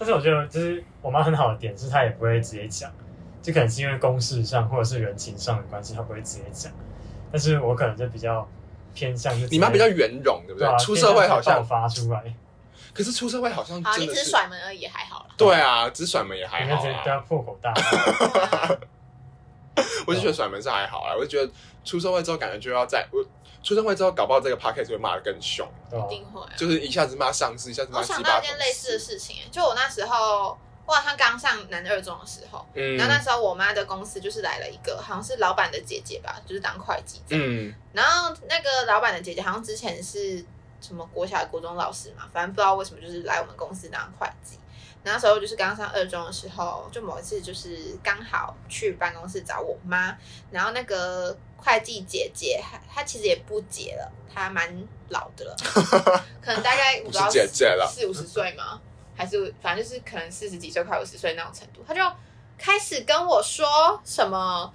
[0.00, 2.90] 但是我觉得就是我妈很好的点是，她也不会直接讲，
[3.40, 6.72] 就可能是因为公事上或者是人情上的关系，她不会直接讲。
[7.30, 8.48] 但是我可能就比较
[8.92, 10.66] 偏向就你妈比较圆融，对不对？
[10.66, 12.34] 对啊，出社会好爆像，发出来，
[12.92, 15.19] 可是出社会好像啊，你只是真的是，甩门而已，还好啦。
[15.46, 17.18] 对啊，只是甩门也还好应该直接对啊。
[17.28, 18.76] 破口大骂。
[20.06, 21.50] 我就觉得甩门是还好啊，我就觉得
[21.84, 23.24] 出社会之后感觉就要在我
[23.62, 26.14] 出社会之后，搞不好这个 p o c k e t 会骂的更凶，一？
[26.14, 26.48] 定会啊。
[26.56, 29.12] 就是一下子骂上司，一下子骂我想到一件类似的事。
[29.12, 37.44] 事情，就我那时候，我好像刚上南二中的时候，嗯然后那时候我妈的公司就是来了一个好像是老板的姐姐吧，就是当会计这样。
[37.46, 40.44] 嗯然后那个老板的姐姐好像之前是
[40.80, 44.58] 什么国小、国中老师嘛，反正不知道为什么就是来我们公司当会计。
[45.02, 50.16] 那时候就是刚上二中的时候，就某一次就是刚好去办公室找我妈，
[50.50, 55.56] 然后那个会计姐姐她她其实也不结了，她蛮老的了，
[56.42, 58.80] 可能大概我不知道姐姐了四五十岁吗？
[59.16, 62.00] 还是反正就是可能四十几岁快五十岁那种程度，她就
[62.58, 64.72] 开始跟我说什么。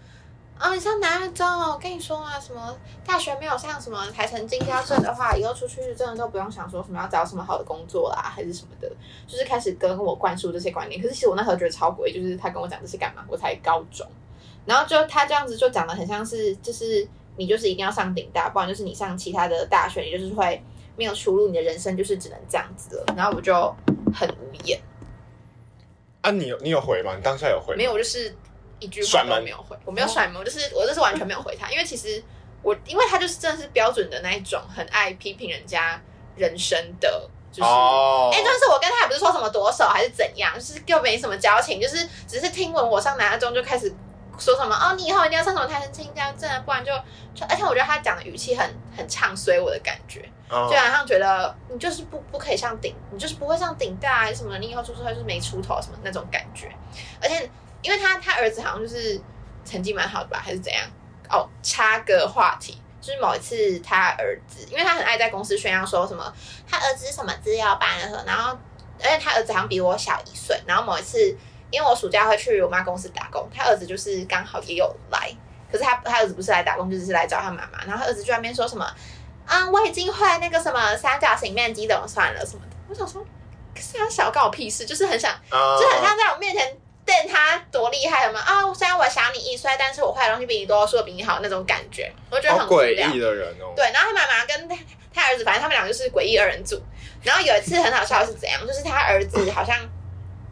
[0.58, 2.76] 啊，你上南二中，我跟你说啊，什么
[3.06, 8.90] 大学没有上什么台城金标证的话，以后出去真的都不用想说什么要找什么好的工作啦，还是什么的，
[9.28, 11.02] 就是开始跟我灌输这些观念。
[11.02, 13.26] 可是其实我那时候觉得超诡异，就是他跟我讲这些干嘛？
[13.28, 14.08] 我才高中，
[14.66, 20.64] 然后就他这样子就讲的很像是，就是你就是一定要上顶大，不然就是你上其他的大学，你就是会
[20.96, 23.14] 没有出路，你的人生就是只能这样子了。
[23.18, 23.54] 然后我就
[24.14, 24.80] 很无言，
[26.22, 27.14] 啊，你有你有回吗？
[27.18, 27.76] 你当下有回？
[27.76, 28.34] 没有，就是
[28.86, 32.24] 一句话都没有回，我没有甩门，我就是我就是完全没有回他，因为其实
[32.62, 36.02] 我因为他就是真的是标准的那一种很爱批评人家
[36.36, 37.70] 人生的，就是。
[37.70, 43.94] 哦，哎、但是我跟他也不是说什么夺手还是怎样，就是又没什么交情，就是只是听闻我上南二中就开始
[44.38, 46.92] 说什么哦，你以后一定要上什么台城青交证啊，不然就
[47.34, 56.70] 就，而且我觉得他讲的语气很很唱衰我的感觉，哦就好像觉得你就是不不可以上顶，你就是不会上顶大还是什么的，你以后出社会就是没出头什么那种感觉。
[57.22, 57.50] 而且
[57.86, 59.22] 因为他他儿子好像就是
[59.64, 60.84] 成绩蛮好的吧，还是怎样？
[61.30, 66.34] 哦，插个话题，就是某一次他儿子，因为他很爱在公司炫耀说什么
[66.68, 68.58] 他儿子什么资料班的，然后
[69.00, 71.20] 而且他儿子好像比我小一岁，然后某一次
[71.70, 75.32] 因为我暑假会去我妈公司打工，他儿子就是刚好也有来。
[75.72, 77.84] 可是他他儿子不是来打工，就是来找他妈妈。
[77.86, 78.86] 然后他儿子就在那边说什么
[79.46, 82.76] 啊，我已经会那个什么三角形面积怎么算了什么的。
[82.88, 83.26] 我想说，
[83.74, 88.74] 可是他小关我屁事，就是很想，就很像在我面前瞪他多厉害了嘛啊！
[88.74, 92.68] 虽然我小你一岁，但是我会的东西比你多，说的比你好那种感觉，我觉得很。
[92.68, 93.74] 诡异的人哦。
[93.76, 94.76] 对，然后他妈妈跟他
[95.14, 96.82] 他儿子，反正他们俩就是诡异二人组。
[97.24, 99.78] 然后有一次很好笑的是怎样，就是他儿子好像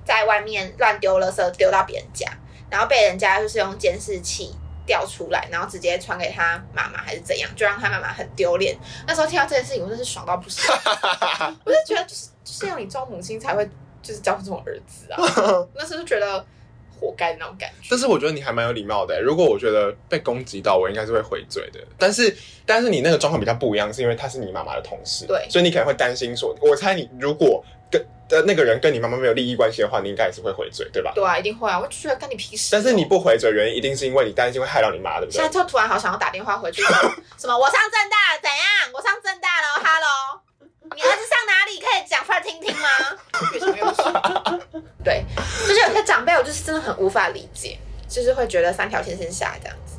[0.06, 2.28] 在外面乱丢垃圾，丢到别人家，
[2.70, 8.78] 然后被人家就是用监视器调出来，然后直接传给他妈妈还是怎样，就让他妈妈很丢脸。
[9.08, 10.64] 那时候听到这件事情，我真是爽到不行，
[11.66, 13.68] 我就觉得就是就是要你装母亲才会
[14.04, 15.18] 就是教出这种儿子啊，
[15.74, 16.45] 那时候就觉得
[16.99, 17.88] 活该的那种感觉。
[17.89, 19.22] 但是我觉得你还蛮有礼貌的欸。
[19.22, 21.80] 如果我觉得被攻击到，我应该是会回嘴的。
[21.97, 22.36] 但是，
[22.66, 31.12] 但是你那个状况比较不一样，是因为他是你妈妈的同事，对所以你可能会担心说，我猜你如果跟的那个人跟你妈妈没有利益关系的话，你应该也是会回嘴，对吧？
[31.14, 31.80] 对啊，一定会啊！
[31.80, 35.49] 我就觉得干你屁事哦、但是你不回嘴，原因一定是因为你担心会害到你妈，对不对现在？
[35.49, 36.82] 就突然好想要打电话回去，
[37.38, 38.91] 什么我上正大了怎样？
[38.93, 40.41] 我上正大了，Hello，
[40.96, 41.80] 你儿子上哪里？
[41.80, 42.88] 可以讲出来听听吗？
[43.54, 44.62] 越想越不爽。
[45.04, 45.24] 对，
[45.68, 47.78] 就是有些长辈，我就是真的很无法理解，
[48.08, 49.98] 就是会觉得三条线先下来这样子。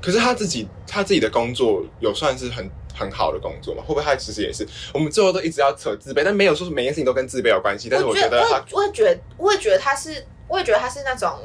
[0.00, 3.82] 可是他自己他自己的工作有算是很很好的工作吗？
[3.82, 7.88] 会不会他其实也是我们最后都一直要扯自卑，但没有说是每件事情都跟自卑有关系。
[7.88, 11.38] 但是我觉得他我也我也觉得，我也觉得他是，我也觉得他是那种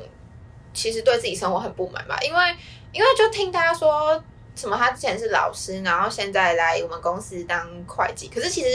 [0.73, 2.55] 其实对自己生活很不满吧，因为
[2.91, 4.23] 因为就听他说
[4.57, 8.69] 什么，他之前是老师，然后现在来我们公司当会计，可是其实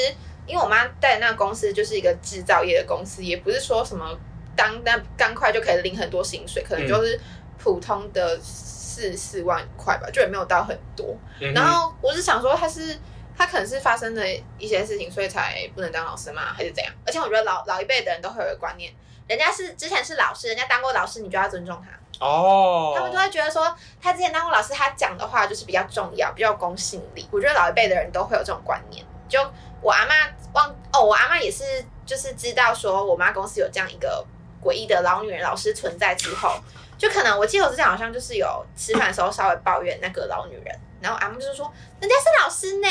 [0.47, 4.17] 因为我妈带的那个公司就是一个制造业的公司，也不是说什么
[4.57, 7.21] 当那干快就可以领很多薪水，可能就是
[7.59, 11.17] 普通的四四万块吧，就也没有到很多。
[11.41, 12.97] 嗯然后我是想说，他是
[13.37, 14.23] 他可能是发生了
[14.59, 16.53] 一些事情，所以才不能当老师吗？
[16.55, 16.93] 还是怎样？
[17.05, 18.93] 而且我觉得老老一辈的人都会有个观念，
[19.27, 21.99] 人家是之前是老师，人家当过老师，你就要尊重他。
[22.21, 27.29] 哦，他们就会觉得说，他之前当过老师，他讲的话就是比较重要，比较公信力。
[27.33, 29.05] 我觉得老一辈的人都会有这种观念。
[29.29, 29.41] 就
[29.81, 30.15] 我阿妈
[30.53, 31.65] 忘哦，我阿妈也是，
[32.05, 34.25] 就是知道说我妈公司有这样一个
[34.63, 36.55] 诡异的老女人老师存在之后，
[36.99, 42.89] 就可能我记得我之前好像就是有吃饭的时候稍微抱怨那个老女人，然后阿妈就是说人家是老师呢，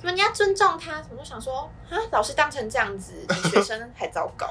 [0.00, 4.48] 什么你要尊重她，什么就想说啊，老师当成这样子，比学生还糟糕，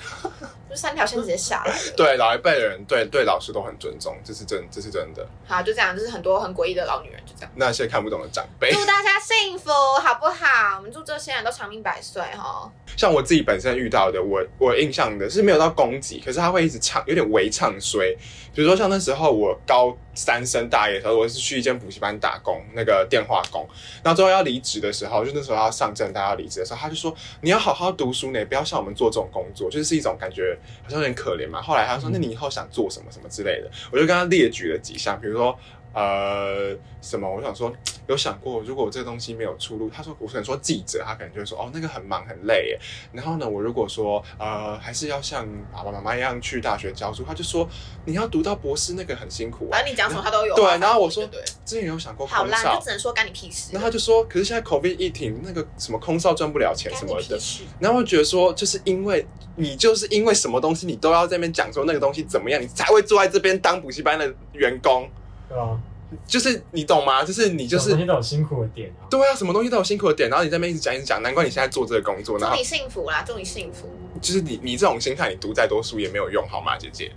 [0.68, 1.78] 就三条线直接下来了。
[1.96, 5.26] 对老一辈的人对对老师都很尊重，这是真这是真的。
[5.46, 7.50] 好，就这样，就是很多很诡异的老女人，就这样。
[7.56, 9.70] 那些看不懂的长辈，祝大家幸福，
[10.02, 10.76] 好不好？
[10.76, 12.70] 我们祝这些人都长命百岁哈。
[12.96, 18.16] 像我自己本身遇到的，我我印象的是没有到攻击，可是他会一直唱，有点微唱衰。
[18.54, 23.64] 比如说像那时候我高三升大一的时候，我是去一间补习班打工，那个电话工。
[24.02, 31.62] 然后最后要离职的时候，就那时候要上正大要离职的时候，他就说你要好好读书呢，不要像我们做这种工作，就是一种感觉好像有点可怜嘛。
[31.62, 35.56] 后来他说，那你以后想做什么什么之类的，我就跟他列举了几项，比如说。
[35.94, 37.28] 呃，什么？
[37.28, 37.72] 我想说，
[38.06, 42.78] 有想过，如果我这个东西没有出路，他说，我可能说记者，他可能就会说，哦，那个很忙很累耶。
[43.12, 47.68] 然后呢，我如果说，呃，还是要像爸爸妈妈一样去大学教书，他就说，
[48.04, 49.72] 你要读到博士，那个很辛苦啊。
[49.72, 50.54] 反正你讲什么他都有。
[50.54, 53.70] 对然后我说对，之前有想过好啦，空少就，只能说干你屁事。
[53.72, 57.38] 然后他就说，可是现在 COVID 一停，那个什么空少赚不了钱什么的。
[57.80, 59.26] 然后我觉得说，就是因为
[59.56, 65.08] 你就是因为什么东西，你都要在那边讲说那个东西怎么样，你才会坐在这边当补习班的员工。
[65.48, 65.78] 对啊？
[66.26, 67.22] 就是你懂吗？
[67.22, 69.04] 就是你就是什么东西都有辛苦的点啊。
[69.10, 73.90] 对啊，什么东西都有辛苦的点，然后你在那边一直讲一直讲，难怪你现在做这个工作，然后祝你幸福啦，祝你幸福。
[74.20, 77.12] 就是你你这种心态，你读再多书也没有用，好吗，姐姐？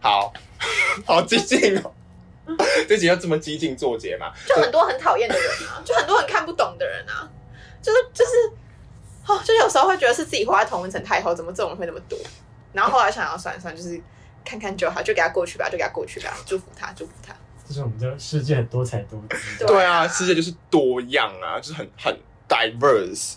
[0.00, 0.30] 好，
[1.06, 1.90] 好激进哦，
[2.86, 4.30] 这集要这么激进作结嘛？
[4.46, 7.26] 就很多很讨厌的人啊， 就很多很看不懂的人啊，
[7.80, 8.30] 就是就是，
[9.26, 12.18] 哦，就有时候会觉得是自己活在同温层太后，怎么这种人会那么多？
[12.74, 13.98] 然后后来想要算一算，就是
[14.44, 17.34] 看看就好，就给他过去吧，就给他过去吧，祝福他，祝福他。
[17.66, 19.66] 就是我们这个世界很多彩多姿。
[19.66, 22.16] 对啊，世界就是多样啊，就是很很
[22.48, 23.34] diverse。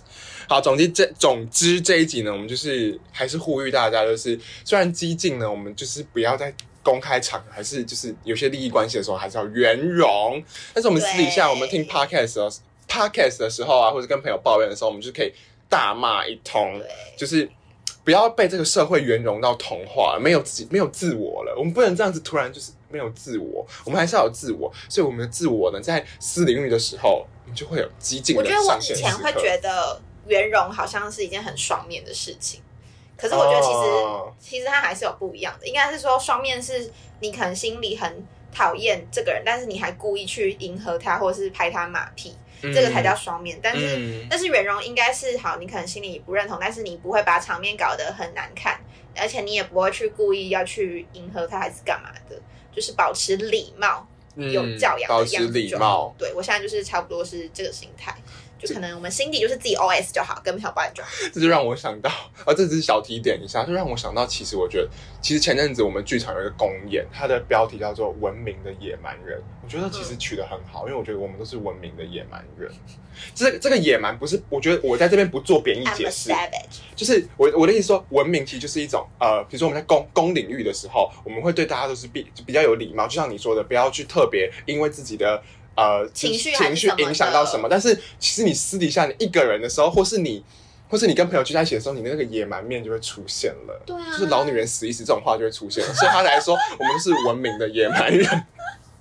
[0.50, 10.42] 好，总之这总之这一集呢，我们就是还是呼吁大家，就是虽然激进呢，我们就是不要在公开场合，还是就是有些利益关系的时候，还是要圆融。
[10.74, 12.50] 但是我们私底下，我们听 podcast 的时候
[12.88, 15.34] ，podcast 的时候啊，或者跟朋友抱怨的时候，我们就可以
[15.68, 16.82] 大骂一通，
[17.18, 17.50] 就是
[18.06, 21.54] 不要被这个社会圆融到同化，没有自己没有自我了。
[21.58, 24.72] 我们不能这样子突然就是没有自我，我们还是要有自我。
[24.90, 28.96] 所以我们的自我呢，在私领域的时候，你就会有激进的我觉得我以。
[28.96, 32.62] 前会觉得圆融好像是一件很双面的事情，
[33.18, 43.60] 可是我觉得其实、哦其实它还是有不一样的，应该是说双面是你可能心里很讨厌这个人，但是你还故意去迎合他，或者是拍他马屁，这个才叫双面。
[43.62, 48.80] 但是嗯但是圆融应该是好，你可能心里不认同，但是你不会把场面搞得很难看，
[49.16, 52.40] 而且你也不会去故意要去迎合他还是干嘛的，
[52.78, 54.08] 就是保持礼貌。
[54.40, 56.16] 嗯有教养保持的样子就礼貌好。。
[56.16, 58.16] 对我现在就是差不多是这个心态，
[58.60, 61.10] 就可能我们心底就是自己 OS 就好，跟朋友抱怨就好。
[61.34, 62.10] 这就让我想到，
[62.46, 64.90] 啊，这只是小提点一下，就让我想到，其实我觉得，
[65.22, 72.72] 其实前阵子我们剧场有一个公演，它的标题叫做《文明的野蛮人》，我觉得其实取得很好，因为我觉得我们都是文明的野蛮人。
[73.34, 76.30] 这这个野蛮不是，我觉得我在这边不做贬义解释
[76.96, 85.42] 就是我我的意思说，文明其实就是一种呃，比如说我们在公公领域的时候，我们会对大家都是比比较有礼貌，就像你说的，不要去特别因为自己的
[85.78, 87.70] 呃情绪情绪影响到什么。
[87.70, 90.44] 但是其实你私底下你一个人的时候，或是你
[90.90, 93.82] 或是你跟朋友聚在一起的时候，你那个野蛮面就会出现了。
[93.86, 98.28] 对啊就是老女人死一死这种话就会出现了，所以他来说我们都是文明的野蛮人。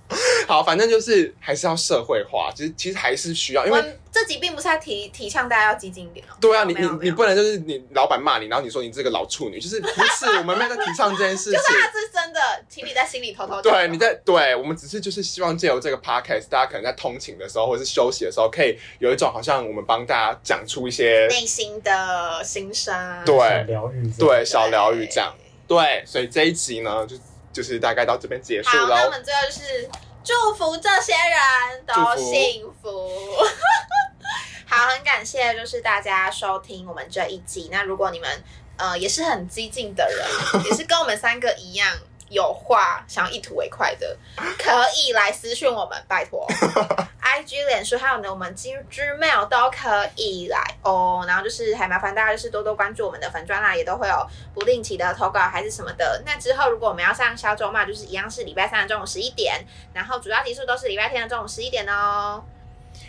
[0.47, 6.33] 好，反正就是还是要社会化，其实其实还是需要，因为我们这集并不是在提提倡大家要激进一点哦。
[6.39, 11.53] 对啊，你你你不能就是你老板骂你，然后你说你这个老处女，就是不是我们没有在提倡这件事情。
[11.59, 12.39] 就算他是真的，
[12.69, 22.95] 请你在心里偷偷讲对，你在对我们只是就是希望借由这个 podcast，大家可能在通勤的时候或者是休息的时候，可以有一种好像我们帮大家讲出一些内心的心声。
[23.25, 25.35] 对小疗愈对小疗愈这样。
[25.67, 27.17] 对，所以这一集呢，就
[27.57, 29.09] 就是大概到这边结束好，那我。
[29.09, 29.89] 们最后就是
[30.23, 33.09] 祝福这些人都幸福。
[34.67, 37.69] 好，很感谢就是大家收听我们这一集。
[37.71, 38.29] 那如果你们
[38.77, 41.91] 呃也是很激进的人， 也是跟我们三个一样
[42.29, 46.45] 有话想要一吐为快的， 可以来私讯我们，拜托。
[47.27, 51.25] IG、脸书还有呢，我们 G Gmail 都可以来哦。
[51.27, 56.23] 然后就是还麻烦大家就是多多关注我们的粉专啦，也都会有不定期的投稿还是什么的。
[56.25, 59.63] 那之后如果我们要上小周嘛，就是一样是礼拜三的中午十一点，
[59.93, 62.41] 然后主要集数都是礼拜天的中午十一点哦。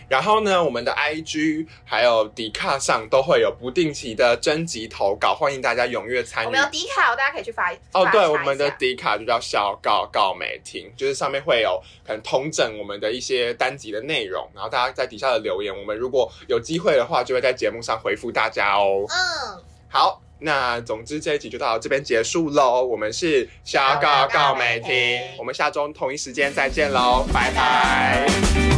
[0.08, 6.60] 然后呢，我们的 IG 还有迪卡上都会有不定期的征集投稿，欢迎大家踊跃参与我们。
[6.60, 19.04] 有迪卡哦，大家可以去发哦，对，我们的下迪卡就叫小告告美婷，就是上面会有可能通整我们的一些单集的内容，然后大家在底下的留言，我们如果有机会的话，就会在节目上回复大家哦。
[19.08, 22.82] 嗯，好，那总之这一集就到这边结束喽。
[22.82, 28.77] 我们是小告告美婷，我们下周同一时间再见喽，拜拜。